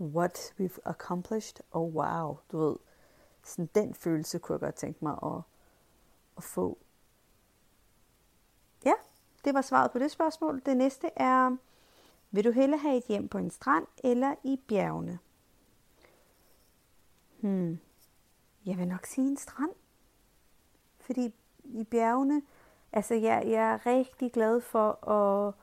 what 0.00 0.54
we've 0.60 0.78
accomplished. 0.84 1.56
Oh 1.72 1.94
wow, 1.94 2.38
du 2.52 2.58
ved. 2.58 2.76
Sådan 3.44 3.70
den 3.74 3.94
følelse 3.94 4.38
kunne 4.38 4.54
jeg 4.54 4.60
godt 4.60 4.74
tænke 4.74 5.04
mig 5.04 5.18
at, 5.22 5.40
at 6.36 6.42
få. 6.42 6.78
Ja, 8.84 8.94
det 9.44 9.54
var 9.54 9.60
svaret 9.60 9.90
på 9.90 9.98
det 9.98 10.10
spørgsmål. 10.10 10.62
Det 10.66 10.76
næste 10.76 11.10
er, 11.16 11.56
vil 12.30 12.44
du 12.44 12.50
hellere 12.50 12.80
have 12.80 12.96
et 12.96 13.04
hjem 13.04 13.28
på 13.28 13.38
en 13.38 13.50
strand 13.50 13.86
eller 14.04 14.34
i 14.44 14.60
bjergene? 14.68 15.18
Hmm. 17.46 17.78
Jeg 18.66 18.78
vil 18.78 18.88
nok 18.88 19.06
sige 19.06 19.28
en 19.28 19.36
strand. 19.36 19.72
Fordi 21.00 21.34
i 21.64 21.84
bjergene, 21.84 22.42
altså 22.92 23.14
jeg, 23.14 23.42
jeg 23.46 23.72
er 23.72 23.86
rigtig 23.86 24.32
glad 24.32 24.60
for 24.60 25.08
at, 25.08 25.54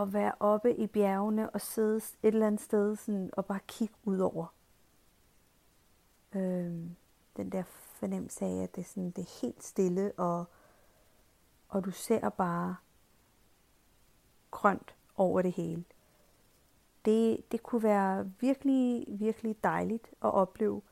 at 0.00 0.12
være 0.12 0.32
oppe 0.40 0.76
i 0.76 0.86
bjergene 0.86 1.50
og 1.50 1.60
sidde 1.60 1.96
et 1.96 2.14
eller 2.22 2.46
andet 2.46 2.60
sted 2.60 2.96
sådan, 2.96 3.30
og 3.32 3.46
bare 3.46 3.60
kigge 3.66 3.94
ud 4.04 4.18
over. 4.18 4.46
Øhm, 6.34 6.96
den 7.36 7.52
der 7.52 7.62
fornemmelse 7.98 8.44
af, 8.44 8.62
at 8.62 8.74
det 8.76 8.80
er, 8.80 8.88
sådan, 8.88 9.10
det 9.10 9.22
er 9.22 9.40
helt 9.42 9.64
stille, 9.64 10.12
og, 10.16 10.44
og 11.68 11.84
du 11.84 11.90
ser 11.90 12.28
bare 12.28 12.76
grønt 14.50 14.94
over 15.16 15.42
det 15.42 15.52
hele. 15.52 15.84
Det, 17.06 17.52
det 17.52 17.62
kunne 17.62 17.82
være 17.82 18.30
virkelig, 18.40 19.04
virkelig 19.08 19.64
dejligt 19.64 20.06
at 20.06 20.34
opleve. 20.34 20.82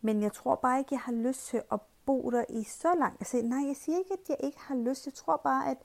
Men 0.00 0.22
jeg 0.22 0.32
tror 0.32 0.54
bare 0.54 0.78
ikke, 0.78 0.94
jeg 0.94 1.00
har 1.00 1.12
lyst 1.12 1.46
til 1.46 1.62
at 1.72 1.80
bo 2.06 2.30
der 2.30 2.44
i 2.48 2.64
så 2.64 2.94
lang 2.98 3.16
Altså, 3.20 3.42
nej, 3.42 3.66
jeg 3.66 3.76
siger 3.76 3.98
ikke, 3.98 4.12
at 4.12 4.28
jeg 4.28 4.36
ikke 4.40 4.60
har 4.60 4.76
lyst. 4.76 5.06
Jeg 5.06 5.14
tror 5.14 5.36
bare, 5.36 5.70
at 5.70 5.76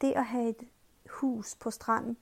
det 0.00 0.12
at 0.12 0.24
have 0.24 0.48
et 0.48 0.62
hus 1.10 1.54
på 1.54 1.70
stranden 1.70 2.16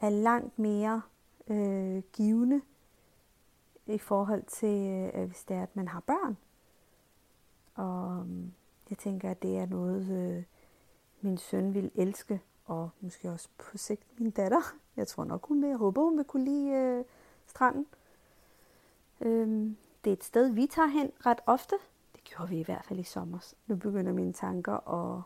er 0.00 0.08
langt 0.10 0.58
mere 0.58 1.02
øh, 1.48 2.02
givende 2.12 2.60
i 3.86 3.98
forhold 3.98 4.42
til, 4.42 5.10
øh, 5.14 5.24
hvis 5.26 5.44
det 5.44 5.56
er, 5.56 5.62
at 5.62 5.76
man 5.76 5.88
har 5.88 6.00
børn. 6.00 6.36
Og 7.74 8.26
øh, 8.26 8.44
jeg 8.90 8.98
tænker, 8.98 9.30
at 9.30 9.42
det 9.42 9.58
er 9.58 9.66
noget, 9.66 10.10
øh, 10.10 10.42
min 11.20 11.38
søn 11.38 11.74
vil 11.74 11.90
elske 11.94 12.40
og 12.64 12.90
måske 13.00 13.30
også 13.30 13.48
på 13.58 13.78
sigt 13.78 14.20
min 14.20 14.30
datter. 14.30 14.74
Jeg 14.96 15.08
tror 15.08 15.24
nok, 15.24 15.46
hun 15.46 15.62
vil. 15.62 15.68
Jeg 15.68 15.76
håber, 15.76 16.02
hun 16.02 16.16
vil 16.16 16.24
kunne 16.24 16.44
lide 16.44 16.70
øh, 16.70 17.04
stranden. 17.46 17.86
Øhm, 19.20 19.76
det 20.04 20.10
er 20.10 20.14
et 20.14 20.24
sted, 20.24 20.52
vi 20.52 20.66
tager 20.66 20.88
hen 20.88 21.12
ret 21.26 21.40
ofte. 21.46 21.76
Det 22.14 22.24
gjorde 22.24 22.48
vi 22.48 22.60
i 22.60 22.62
hvert 22.62 22.84
fald 22.84 22.98
i 22.98 23.02
sommer. 23.02 23.54
Nu 23.66 23.76
begynder 23.76 24.12
mine 24.12 24.32
tanker 24.32 24.88
at 24.88 25.22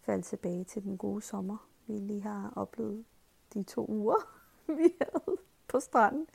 falde 0.00 0.22
tilbage 0.22 0.64
til 0.64 0.82
den 0.82 0.98
gode 0.98 1.22
sommer, 1.22 1.56
vi 1.86 1.92
lige 1.92 2.22
har 2.22 2.52
oplevet 2.56 3.04
de 3.54 3.62
to 3.62 3.86
uger, 3.88 4.16
vi 4.78 4.94
havde 5.00 5.38
på 5.68 5.80
stranden. 5.80 6.26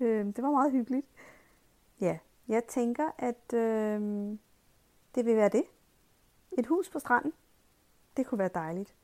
Øhm, 0.00 0.32
det 0.32 0.44
var 0.44 0.50
meget 0.50 0.72
hyggeligt. 0.72 1.06
Ja, 2.00 2.18
jeg 2.48 2.64
tænker, 2.64 3.10
at 3.18 3.52
øhm, 3.54 4.38
det 5.14 5.24
vil 5.24 5.36
være 5.36 5.48
det. 5.48 5.64
Et 6.58 6.66
hus 6.66 6.90
på 6.90 6.98
stranden. 6.98 7.32
Det 8.16 8.26
kunne 8.26 8.38
være 8.38 8.50
dejligt. 8.54 8.94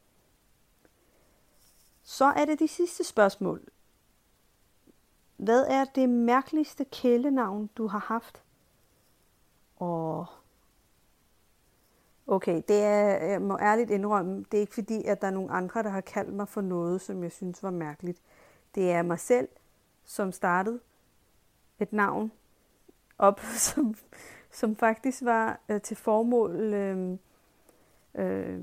Så 2.09 2.25
er 2.25 2.45
det 2.45 2.59
de 2.59 2.69
sidste 2.69 3.05
spørgsmål. 3.05 3.63
Hvad 5.37 5.67
er 5.67 5.85
det 5.85 6.09
mærkeligste 6.09 6.85
kælenavn, 6.85 7.71
du 7.77 7.87
har 7.87 7.99
haft? 7.99 8.43
Og 9.77 10.27
okay, 12.27 12.63
det 12.69 12.83
er, 12.83 13.27
jeg 13.27 13.43
må 13.43 13.59
ærligt 13.59 13.91
indrømme, 13.91 14.45
det 14.53 14.57
er 14.57 14.61
ikke 14.61 14.75
fordi, 14.75 15.05
at 15.05 15.21
der 15.21 15.27
er 15.27 15.31
nogen 15.31 15.51
andre, 15.51 15.83
der 15.83 15.89
har 15.89 16.01
kaldt 16.01 16.35
mig 16.35 16.49
for 16.49 16.61
noget, 16.61 17.01
som 17.01 17.23
jeg 17.23 17.33
synes 17.33 17.63
var 17.63 17.71
mærkeligt. 17.71 18.23
Det 18.75 18.93
er 18.93 19.03
mig 19.03 19.21
selv, 19.21 19.49
som 20.05 20.33
startede 20.33 20.81
et 21.81 21.93
navn 21.93 22.33
op, 23.19 23.41
som, 23.69 23.95
som 24.51 24.77
faktisk 24.77 25.25
var 25.25 25.61
øh, 25.69 25.81
til 25.81 25.97
formål 25.97 26.57
øh, 26.57 27.19
øh, 28.15 28.61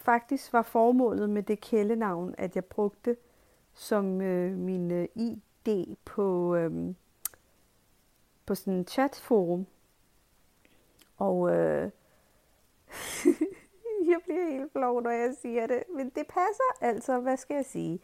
Faktisk 0.00 0.52
var 0.52 0.62
formålet 0.62 1.30
med 1.30 1.42
det 1.42 1.60
kælenavn, 1.60 2.34
at 2.38 2.56
jeg 2.56 2.64
brugte 2.64 3.16
som 3.74 4.20
øh, 4.20 4.58
min 4.58 4.90
øh, 4.90 5.08
ID 5.14 5.96
på, 6.04 6.54
øh, 6.54 6.94
på 8.46 8.54
sådan 8.54 8.74
en 8.74 8.86
chatforum. 8.86 9.66
Og 11.18 11.50
øh, 11.56 11.90
jeg 14.10 14.18
bliver 14.24 14.50
helt 14.50 14.72
flov, 14.72 15.02
når 15.02 15.10
jeg 15.10 15.34
siger 15.42 15.66
det. 15.66 15.82
Men 15.94 16.08
det 16.08 16.26
passer 16.26 16.76
altså, 16.80 17.20
hvad 17.20 17.36
skal 17.36 17.54
jeg 17.54 17.66
sige? 17.66 18.00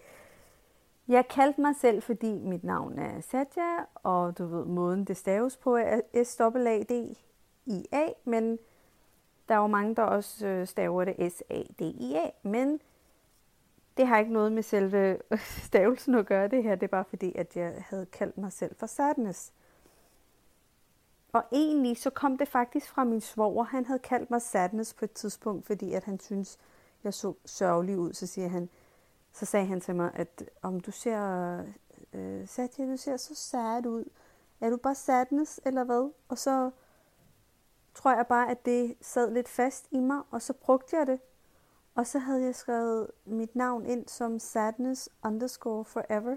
Jeg 1.09 1.29
kaldte 1.29 1.61
mig 1.61 1.77
selv, 1.77 2.03
fordi 2.03 2.39
mit 2.39 2.65
navn 2.65 2.99
er 2.99 3.21
Satya, 3.21 3.85
og 3.95 4.39
du 4.39 4.47
ved, 4.47 4.65
måden 4.65 5.05
det 5.05 5.17
staves 5.17 5.57
på 5.57 5.77
er 5.77 6.01
s 6.25 6.41
a 6.41 6.83
d 6.83 7.17
i 7.67 7.87
a 7.93 8.09
men 8.25 8.59
der 9.49 9.55
er 9.55 9.59
jo 9.59 9.67
mange, 9.67 9.95
der 9.95 10.03
også 10.03 10.47
øh, 10.47 10.67
staver 10.67 11.05
det 11.05 11.33
S-A-D-I-A, 11.33 12.31
men 12.43 12.81
det 13.97 14.07
har 14.07 14.19
ikke 14.19 14.33
noget 14.33 14.53
med 14.53 14.63
selve 14.63 15.19
øh, 15.31 15.41
stavelsen 15.69 16.15
at 16.15 16.27
gøre 16.27 16.49
det 16.49 16.63
her. 16.63 16.75
Det 16.75 16.83
er 16.83 16.91
bare 16.91 17.05
fordi, 17.05 17.33
at 17.35 17.57
jeg 17.57 17.85
havde 17.89 18.07
kaldt 18.07 18.39
mig 18.39 18.53
selv 18.53 18.77
for 18.77 18.87
Sadness. 18.87 19.53
Og 21.33 21.45
egentlig 21.53 21.97
så 21.97 22.11
kom 22.11 22.39
det 22.39 22.49
faktisk 22.49 22.89
fra 22.89 23.05
min 23.05 23.21
svoger. 23.21 23.65
Han 23.65 23.85
havde 23.85 23.99
kaldt 23.99 24.31
mig 24.31 24.43
Sadness 24.43 24.95
på 24.95 25.05
et 25.05 25.13
tidspunkt, 25.13 25.67
fordi 25.67 25.93
at 25.93 26.05
han 26.05 26.21
synes 26.21 26.59
jeg 27.05 27.15
så 27.15 27.35
sørgelig 27.45 27.99
ud. 27.99 28.13
Så 28.13 28.27
siger 28.27 28.49
han, 28.49 28.69
så 29.33 29.47
sagde 29.47 29.67
han 29.67 29.81
til 29.81 29.95
mig, 29.95 30.11
at 30.15 30.45
om 30.63 30.81
du 30.81 30.91
ser, 30.91 31.59
øh, 32.13 32.49
Satya, 32.49 32.87
du 32.87 32.97
ser 32.97 33.17
så 33.17 33.35
sad 33.35 33.87
ud. 33.87 34.05
Er 34.61 34.71
du 34.71 34.77
bare 34.77 34.95
Sadness, 34.95 35.61
eller 35.65 35.85
hvad? 35.85 36.11
Og 36.29 36.39
så 36.39 36.71
tror 37.97 38.17
jeg 38.17 38.27
bare, 38.27 38.51
at 38.51 38.67
det 38.67 38.95
sad 39.01 39.31
lidt 39.31 39.49
fast 39.49 39.89
i 39.91 40.01
mig, 40.01 40.23
og 40.31 40.43
så 40.43 40.53
brugte 40.53 40.97
jeg 40.97 41.07
det. 41.07 41.21
Og 41.95 42.07
så 42.07 42.19
havde 42.19 42.43
jeg 42.43 42.55
skrevet 42.55 43.11
mit 43.25 43.57
navn 43.57 43.87
ind 43.87 44.09
som 44.09 44.39
sadness 44.39 45.09
underscore 45.25 45.85
forever. 45.85 46.37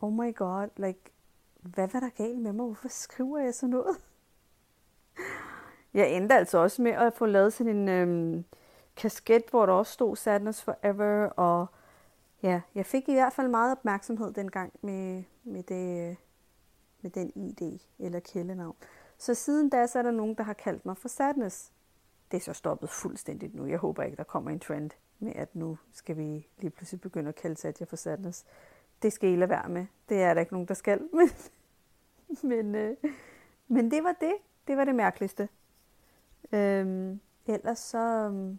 Oh 0.00 0.12
my 0.12 0.34
god, 0.34 0.68
like, 0.76 1.00
hvad 1.60 1.88
var 1.88 2.00
der 2.00 2.08
galt 2.08 2.38
med 2.38 2.52
mig? 2.52 2.66
Hvorfor 2.66 2.88
skriver 2.88 3.38
jeg 3.38 3.54
sådan 3.54 3.70
noget? 3.70 3.96
Jeg 5.94 6.10
endte 6.10 6.34
altså 6.34 6.58
også 6.58 6.82
med 6.82 6.92
at 6.92 7.14
få 7.14 7.26
lavet 7.26 7.52
sådan 7.52 7.76
en 7.76 7.88
øhm, 7.88 8.44
kasket, 8.96 9.44
hvor 9.50 9.66
der 9.66 9.72
også 9.72 9.92
stod 9.92 10.16
Sadness 10.16 10.62
Forever, 10.62 11.26
og 11.26 11.66
ja, 12.42 12.60
jeg 12.74 12.86
fik 12.86 13.08
i 13.08 13.12
hvert 13.12 13.32
fald 13.32 13.48
meget 13.48 13.72
opmærksomhed 13.72 14.32
dengang 14.32 14.72
med, 14.82 15.22
med, 15.44 15.62
det, 15.62 16.16
med 17.00 17.10
den 17.10 17.32
ID 17.34 17.78
eller 17.98 18.20
kældenavn. 18.20 18.76
Så 19.18 19.34
siden 19.34 19.68
da, 19.68 19.86
så 19.86 19.98
er 19.98 20.02
der 20.02 20.10
nogen, 20.10 20.34
der 20.34 20.44
har 20.44 20.52
kaldt 20.52 20.86
mig 20.86 20.96
for 20.96 21.08
sadness. 21.08 21.72
Det 22.30 22.36
er 22.36 22.40
så 22.40 22.52
stoppet 22.52 22.90
fuldstændigt 22.90 23.54
nu. 23.54 23.66
Jeg 23.66 23.78
håber 23.78 24.02
ikke, 24.02 24.16
der 24.16 24.24
kommer 24.24 24.50
en 24.50 24.60
trend 24.60 24.90
med, 25.18 25.32
at 25.34 25.54
nu 25.54 25.78
skal 25.92 26.16
vi 26.16 26.48
lige 26.58 26.70
pludselig 26.70 27.00
begynde 27.00 27.28
at 27.28 27.34
kalde 27.34 27.56
Satya 27.56 27.86
for 27.86 27.96
sadness. 27.96 28.44
Det 29.02 29.12
skal 29.12 29.30
I 29.30 29.36
lade 29.36 29.50
være 29.50 29.68
med. 29.68 29.86
Det 30.08 30.22
er 30.22 30.34
der 30.34 30.40
ikke 30.40 30.52
nogen, 30.52 30.68
der 30.68 30.74
skal. 30.74 31.08
Men, 31.12 31.28
men, 32.42 32.74
øh, 32.74 32.96
men 33.68 33.90
det 33.90 34.04
var 34.04 34.12
det. 34.20 34.34
Det 34.68 34.76
var 34.76 34.84
det 34.84 34.94
mærkeligste. 34.94 35.48
Øhm, 36.52 37.20
ellers 37.46 37.78
så... 37.78 37.98
Øhm, 37.98 38.58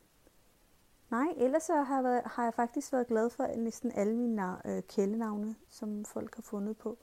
nej, 1.12 1.28
ellers 1.38 1.64
så 1.64 1.76
har, 1.76 1.96
jeg 1.96 2.04
været, 2.04 2.22
har 2.26 2.44
jeg 2.44 2.54
faktisk 2.54 2.94
været 2.94 3.08
glad 3.08 3.30
for 3.30 3.56
næsten 3.58 3.92
alle 3.96 4.16
mine 4.16 4.58
øh, 4.66 4.84
kælenavne, 4.84 5.56
som 5.70 6.06
folk 6.06 6.36
har 6.36 6.42
fundet 6.42 6.78
på. 6.78 6.98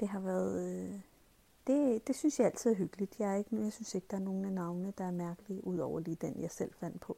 Det 0.00 0.08
har 0.08 0.20
været... 0.20 0.84
Øh, 0.84 1.00
det, 1.70 2.06
det 2.06 2.16
synes 2.16 2.38
jeg 2.38 2.46
altid 2.46 2.70
er 2.70 2.74
hyggeligt. 2.74 3.18
Jeg, 3.18 3.32
er 3.32 3.36
ikke, 3.36 3.64
jeg 3.64 3.72
synes 3.72 3.94
ikke, 3.94 4.06
der 4.10 4.16
er 4.16 4.20
nogen 4.20 4.44
af 4.44 4.52
navnene, 4.52 4.92
der 4.98 5.04
er 5.04 5.10
mærkelige, 5.10 5.66
udover 5.66 6.00
lige 6.00 6.16
den, 6.20 6.40
jeg 6.40 6.50
selv 6.50 6.72
fandt 6.80 7.00
på. 7.00 7.16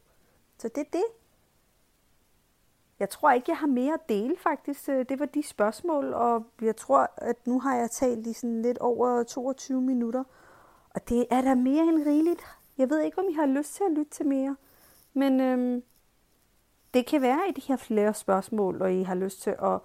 Så 0.59 0.69
det 0.69 0.81
er 0.81 0.91
det. 0.93 1.05
Jeg 2.99 3.11
tror 3.11 3.31
ikke, 3.33 3.51
jeg 3.51 3.57
har 3.57 3.67
mere 3.67 3.95
at 3.95 4.09
dele 4.09 4.37
faktisk. 4.37 4.89
Øh, 4.89 5.07
det 5.09 5.19
var 5.19 5.27
de 5.27 5.43
spørgsmål, 5.43 6.13
og 6.13 6.45
jeg 6.63 6.77
tror, 6.77 7.11
at 7.17 7.47
nu 7.47 7.61
har 7.61 7.77
jeg 7.77 7.91
talt 7.91 8.27
i 8.27 8.33
sådan 8.33 8.63
lidt 8.63 8.79
over 8.79 9.23
22 9.23 9.81
minutter. 9.81 10.25
Og 10.91 11.09
det 11.09 11.27
er 11.31 11.43
da 11.43 11.55
mere 11.55 11.83
end 11.83 12.07
rigeligt. 12.07 12.41
Jeg 12.79 12.91
ved 12.91 13.01
ikke, 13.01 13.19
om 13.19 13.29
I 13.29 13.33
har 13.33 13.47
lyst 13.47 13.75
til 13.75 13.85
at 13.85 13.93
lytte 13.93 14.11
til 14.11 14.27
mere. 14.27 14.57
Men 15.15 15.41
øhm, 15.41 15.83
det 16.95 17.07
kan 17.07 17.23
være, 17.23 17.49
at 17.49 17.59
I 17.59 17.65
har 17.69 17.77
flere 17.77 18.15
spørgsmål, 18.15 18.83
og 18.83 18.93
I 18.93 19.03
har 19.03 19.15
lyst 19.15 19.43
til 19.43 19.51
at 19.51 19.79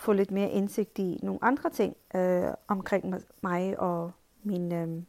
få 0.00 0.12
lidt 0.12 0.30
mere 0.30 0.50
indsigt 0.50 0.98
i 0.98 1.20
nogle 1.22 1.44
andre 1.44 1.70
ting 1.70 1.96
øh, 2.14 2.48
omkring 2.68 3.14
mig 3.42 3.80
og 3.80 4.12
min, 4.42 4.72
øh, 4.72 5.02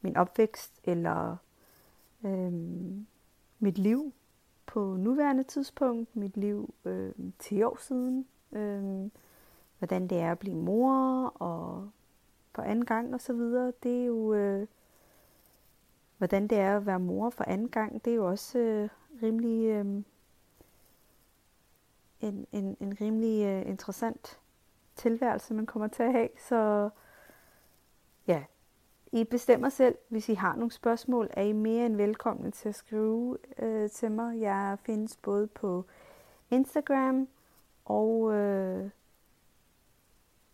min 0.00 0.16
opvækst, 0.16 0.80
eller 0.84 1.36
øh, 2.24 2.52
mit 3.58 3.78
liv 3.78 4.12
på 4.66 4.96
nuværende 4.98 5.42
tidspunkt, 5.42 6.16
mit 6.16 6.36
liv 6.36 6.74
øh, 6.84 7.12
10 7.38 7.62
år 7.62 7.78
siden, 7.80 8.26
øh, 8.52 9.10
hvordan 9.78 10.08
det 10.08 10.18
er 10.18 10.32
at 10.32 10.38
blive 10.38 10.56
mor 10.56 11.26
og 11.26 11.90
for 12.54 12.62
anden 12.62 12.84
gang 12.84 13.14
og 13.14 13.20
så 13.20 13.32
videre. 13.32 13.72
Det 13.82 14.02
er 14.02 14.06
jo, 14.06 14.34
øh, 14.34 14.66
hvordan 16.18 16.48
det 16.48 16.58
er 16.58 16.76
at 16.76 16.86
være 16.86 17.00
mor 17.00 17.30
for 17.30 17.44
anden 17.44 17.68
gang, 17.68 18.04
det 18.04 18.10
er 18.10 18.16
jo 18.16 18.28
også 18.28 18.58
øh, 18.58 18.88
rimelig 19.22 19.66
øh, 19.66 20.02
en, 22.20 22.46
en, 22.52 22.76
en 22.80 22.96
rimelig 23.00 23.44
øh, 23.46 23.70
interessant 23.70 24.40
tilværelse, 24.96 25.54
man 25.54 25.66
kommer 25.66 25.88
til 25.88 26.02
at 26.02 26.12
have. 26.12 26.28
Så 26.38 26.90
ja, 28.26 28.44
I 29.12 29.24
bestemmer 29.24 29.68
selv. 29.68 29.98
Hvis 30.08 30.28
I 30.28 30.34
har 30.34 30.56
nogle 30.56 30.70
spørgsmål, 30.70 31.30
er 31.32 31.42
I 31.42 31.52
mere 31.52 31.86
end 31.86 31.96
velkomne 31.96 32.50
til 32.50 32.68
at 32.68 32.74
skrive 32.74 33.38
øh, 33.58 33.90
til 33.90 34.10
mig. 34.10 34.40
Jeg 34.40 34.78
findes 34.82 35.16
både 35.16 35.46
på 35.46 35.84
Instagram 36.50 37.28
og 37.84 38.34
øh, 38.34 38.90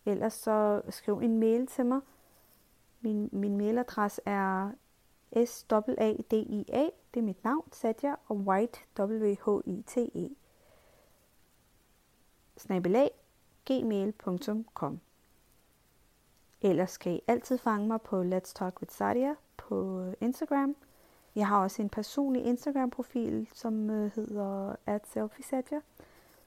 ellers 0.05 0.33
så 0.33 0.81
skriv 0.89 1.17
en 1.17 1.39
mail 1.39 1.67
til 1.67 1.85
mig. 1.85 1.99
Min, 3.01 3.29
min 3.31 3.57
mailadresse 3.57 4.21
er 4.25 4.71
s 5.45 5.65
a 5.97 6.13
d 6.31 6.33
i 6.33 6.65
a 6.73 6.89
det 7.15 7.21
er 7.21 7.25
mit 7.25 7.43
navn, 7.43 7.71
Satya, 7.71 8.15
og 8.27 8.37
White, 8.37 8.79
W-H-I-T-E, 8.99 10.35
snabelag, 12.57 13.11
gmail.com. 13.65 14.99
Ellers 16.61 16.91
skal 16.91 17.13
I 17.13 17.21
altid 17.27 17.57
fange 17.57 17.87
mig 17.87 18.01
på 18.01 18.21
Let's 18.21 18.53
Talk 18.53 18.81
with 18.81 18.93
Sadia 18.93 19.35
på 19.57 19.99
øh, 19.99 20.13
Instagram. 20.21 20.75
Jeg 21.35 21.47
har 21.47 21.63
også 21.63 21.81
en 21.81 21.89
personlig 21.89 22.45
Instagram-profil, 22.45 23.47
som 23.53 23.89
øh, 23.89 24.11
hedder 24.15 24.75
@selfiesadja. 25.13 25.79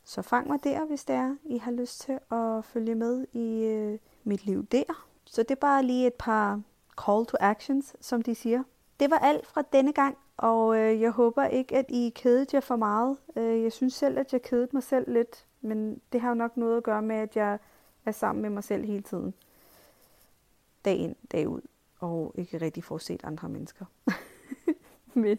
Så 0.05 0.23
fang 0.23 0.49
mig 0.49 0.65
der, 0.65 0.85
hvis 0.85 1.05
det 1.05 1.17
er, 1.17 1.37
I 1.45 1.59
har 1.59 1.71
lyst 1.71 2.01
til 2.01 2.19
at 2.31 2.65
følge 2.65 2.95
med 2.95 3.27
i 3.33 3.65
øh, 3.65 3.99
mit 4.25 4.47
liv 4.47 4.67
der. 4.67 5.07
Så 5.25 5.43
det 5.43 5.51
er 5.51 5.61
bare 5.61 5.83
lige 5.83 6.07
et 6.07 6.15
par 6.15 6.61
call 7.05 7.27
to 7.27 7.37
actions, 7.41 7.97
som 8.01 8.23
de 8.23 8.35
siger. 8.35 8.63
Det 9.01 9.11
var 9.11 9.19
alt 9.19 9.47
fra 9.47 9.63
denne 9.73 9.93
gang, 9.93 10.19
og 10.37 10.77
øh, 10.79 11.01
jeg 11.01 11.11
håber 11.11 11.45
ikke, 11.45 11.77
at 11.77 11.87
I 11.89 12.13
kedede 12.15 12.47
jer 12.53 12.61
for 12.61 12.77
meget. 12.77 13.17
Øh, 13.37 13.63
jeg 13.63 13.73
synes 13.73 13.95
selv, 13.95 14.19
at 14.19 14.33
jeg 14.33 14.43
kedede 14.43 14.69
mig 14.73 14.83
selv 14.83 15.13
lidt, 15.13 15.47
men 15.61 16.01
det 16.13 16.21
har 16.21 16.29
jo 16.29 16.35
nok 16.35 16.57
noget 16.57 16.77
at 16.77 16.83
gøre 16.83 17.03
med, 17.03 17.17
at 17.17 17.37
jeg 17.37 17.59
er 18.05 18.13
sammen 18.13 18.43
med 18.43 18.51
mig 18.51 18.65
selv 18.65 18.85
hele 18.85 19.03
tiden. 19.03 19.35
Dag 20.85 20.97
ind, 20.97 21.17
dag 21.33 21.49
ud, 21.49 21.61
og 22.01 22.33
ikke 22.35 22.59
rigtig 22.59 22.85
får 22.85 22.99
set 22.99 23.25
andre 23.25 23.49
mennesker. 23.49 23.85
men 25.15 25.39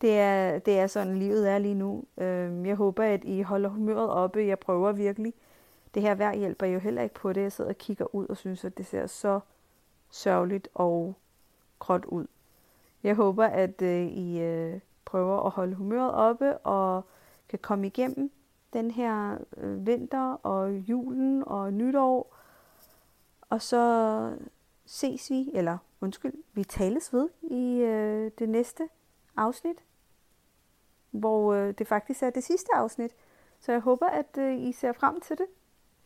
det 0.00 0.18
er, 0.18 0.58
det 0.58 0.78
er 0.78 0.86
sådan, 0.86 1.16
livet 1.16 1.50
er 1.50 1.58
lige 1.58 1.74
nu. 1.74 2.04
Øhm, 2.18 2.66
jeg 2.66 2.76
håber, 2.76 3.04
at 3.04 3.24
I 3.24 3.42
holder 3.42 3.68
humøret 3.68 4.10
oppe. 4.10 4.46
Jeg 4.46 4.58
prøver 4.58 4.92
virkelig. 4.92 5.34
Det 5.94 6.02
her 6.02 6.14
vejr 6.14 6.34
hjælper 6.34 6.66
jo 6.66 6.78
heller 6.78 7.02
ikke 7.02 7.14
på 7.14 7.32
det. 7.32 7.42
Jeg 7.42 7.52
sidder 7.52 7.70
og 7.70 7.78
kigger 7.78 8.14
ud 8.14 8.26
og 8.26 8.36
synes, 8.36 8.64
at 8.64 8.78
det 8.78 8.86
ser 8.86 9.06
så 9.06 9.40
sørgeligt 10.10 10.68
og 10.74 11.14
gråt 11.78 12.04
ud. 12.04 12.26
Jeg 13.02 13.14
håber, 13.14 13.44
at 13.44 13.82
øh, 13.82 14.06
I 14.06 14.40
øh, 14.40 14.80
prøver 15.04 15.42
at 15.42 15.50
holde 15.50 15.74
humøret 15.74 16.14
oppe 16.14 16.58
og 16.58 17.04
kan 17.48 17.58
komme 17.58 17.86
igennem 17.86 18.30
den 18.74 18.90
her 18.90 19.38
øh, 19.56 19.86
vinter 19.86 20.32
og 20.32 20.72
julen 20.72 21.42
og 21.46 21.72
nytår. 21.72 22.36
Og 23.40 23.62
så 23.62 24.36
ses 24.86 25.30
vi, 25.30 25.50
eller 25.54 25.78
undskyld, 26.00 26.34
vi 26.52 26.64
tales 26.64 27.12
ved 27.12 27.28
i 27.42 27.80
øh, 27.80 28.30
det 28.38 28.48
næste 28.48 28.88
afsnit, 29.36 29.84
hvor 31.10 31.52
øh, 31.52 31.74
det 31.78 31.86
faktisk 31.86 32.22
er 32.22 32.30
det 32.30 32.44
sidste 32.44 32.68
afsnit. 32.74 33.12
Så 33.60 33.72
jeg 33.72 33.80
håber, 33.80 34.06
at 34.06 34.38
øh, 34.38 34.60
I 34.60 34.72
ser 34.72 34.92
frem 34.92 35.20
til 35.20 35.38
det, 35.38 35.46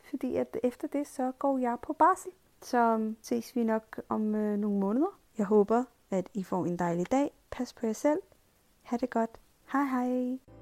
fordi 0.09 0.35
at 0.35 0.57
efter 0.63 0.87
det, 0.87 1.07
så 1.07 1.31
går 1.39 1.57
jeg 1.57 1.77
på 1.81 1.93
barsel. 1.93 2.31
Så 2.61 2.97
øh, 2.99 3.13
ses 3.21 3.55
vi 3.55 3.63
nok 3.63 4.01
om 4.09 4.35
øh, 4.35 4.57
nogle 4.57 4.79
måneder. 4.79 5.19
Jeg 5.37 5.45
håber, 5.45 5.83
at 6.11 6.29
I 6.33 6.43
får 6.43 6.65
en 6.65 6.79
dejlig 6.79 7.11
dag. 7.11 7.31
Pas 7.51 7.73
på 7.73 7.85
jer 7.85 7.93
selv. 7.93 8.19
Ha' 8.81 8.97
det 8.97 9.09
godt. 9.09 9.39
Hej 9.71 9.83
hej. 9.83 10.58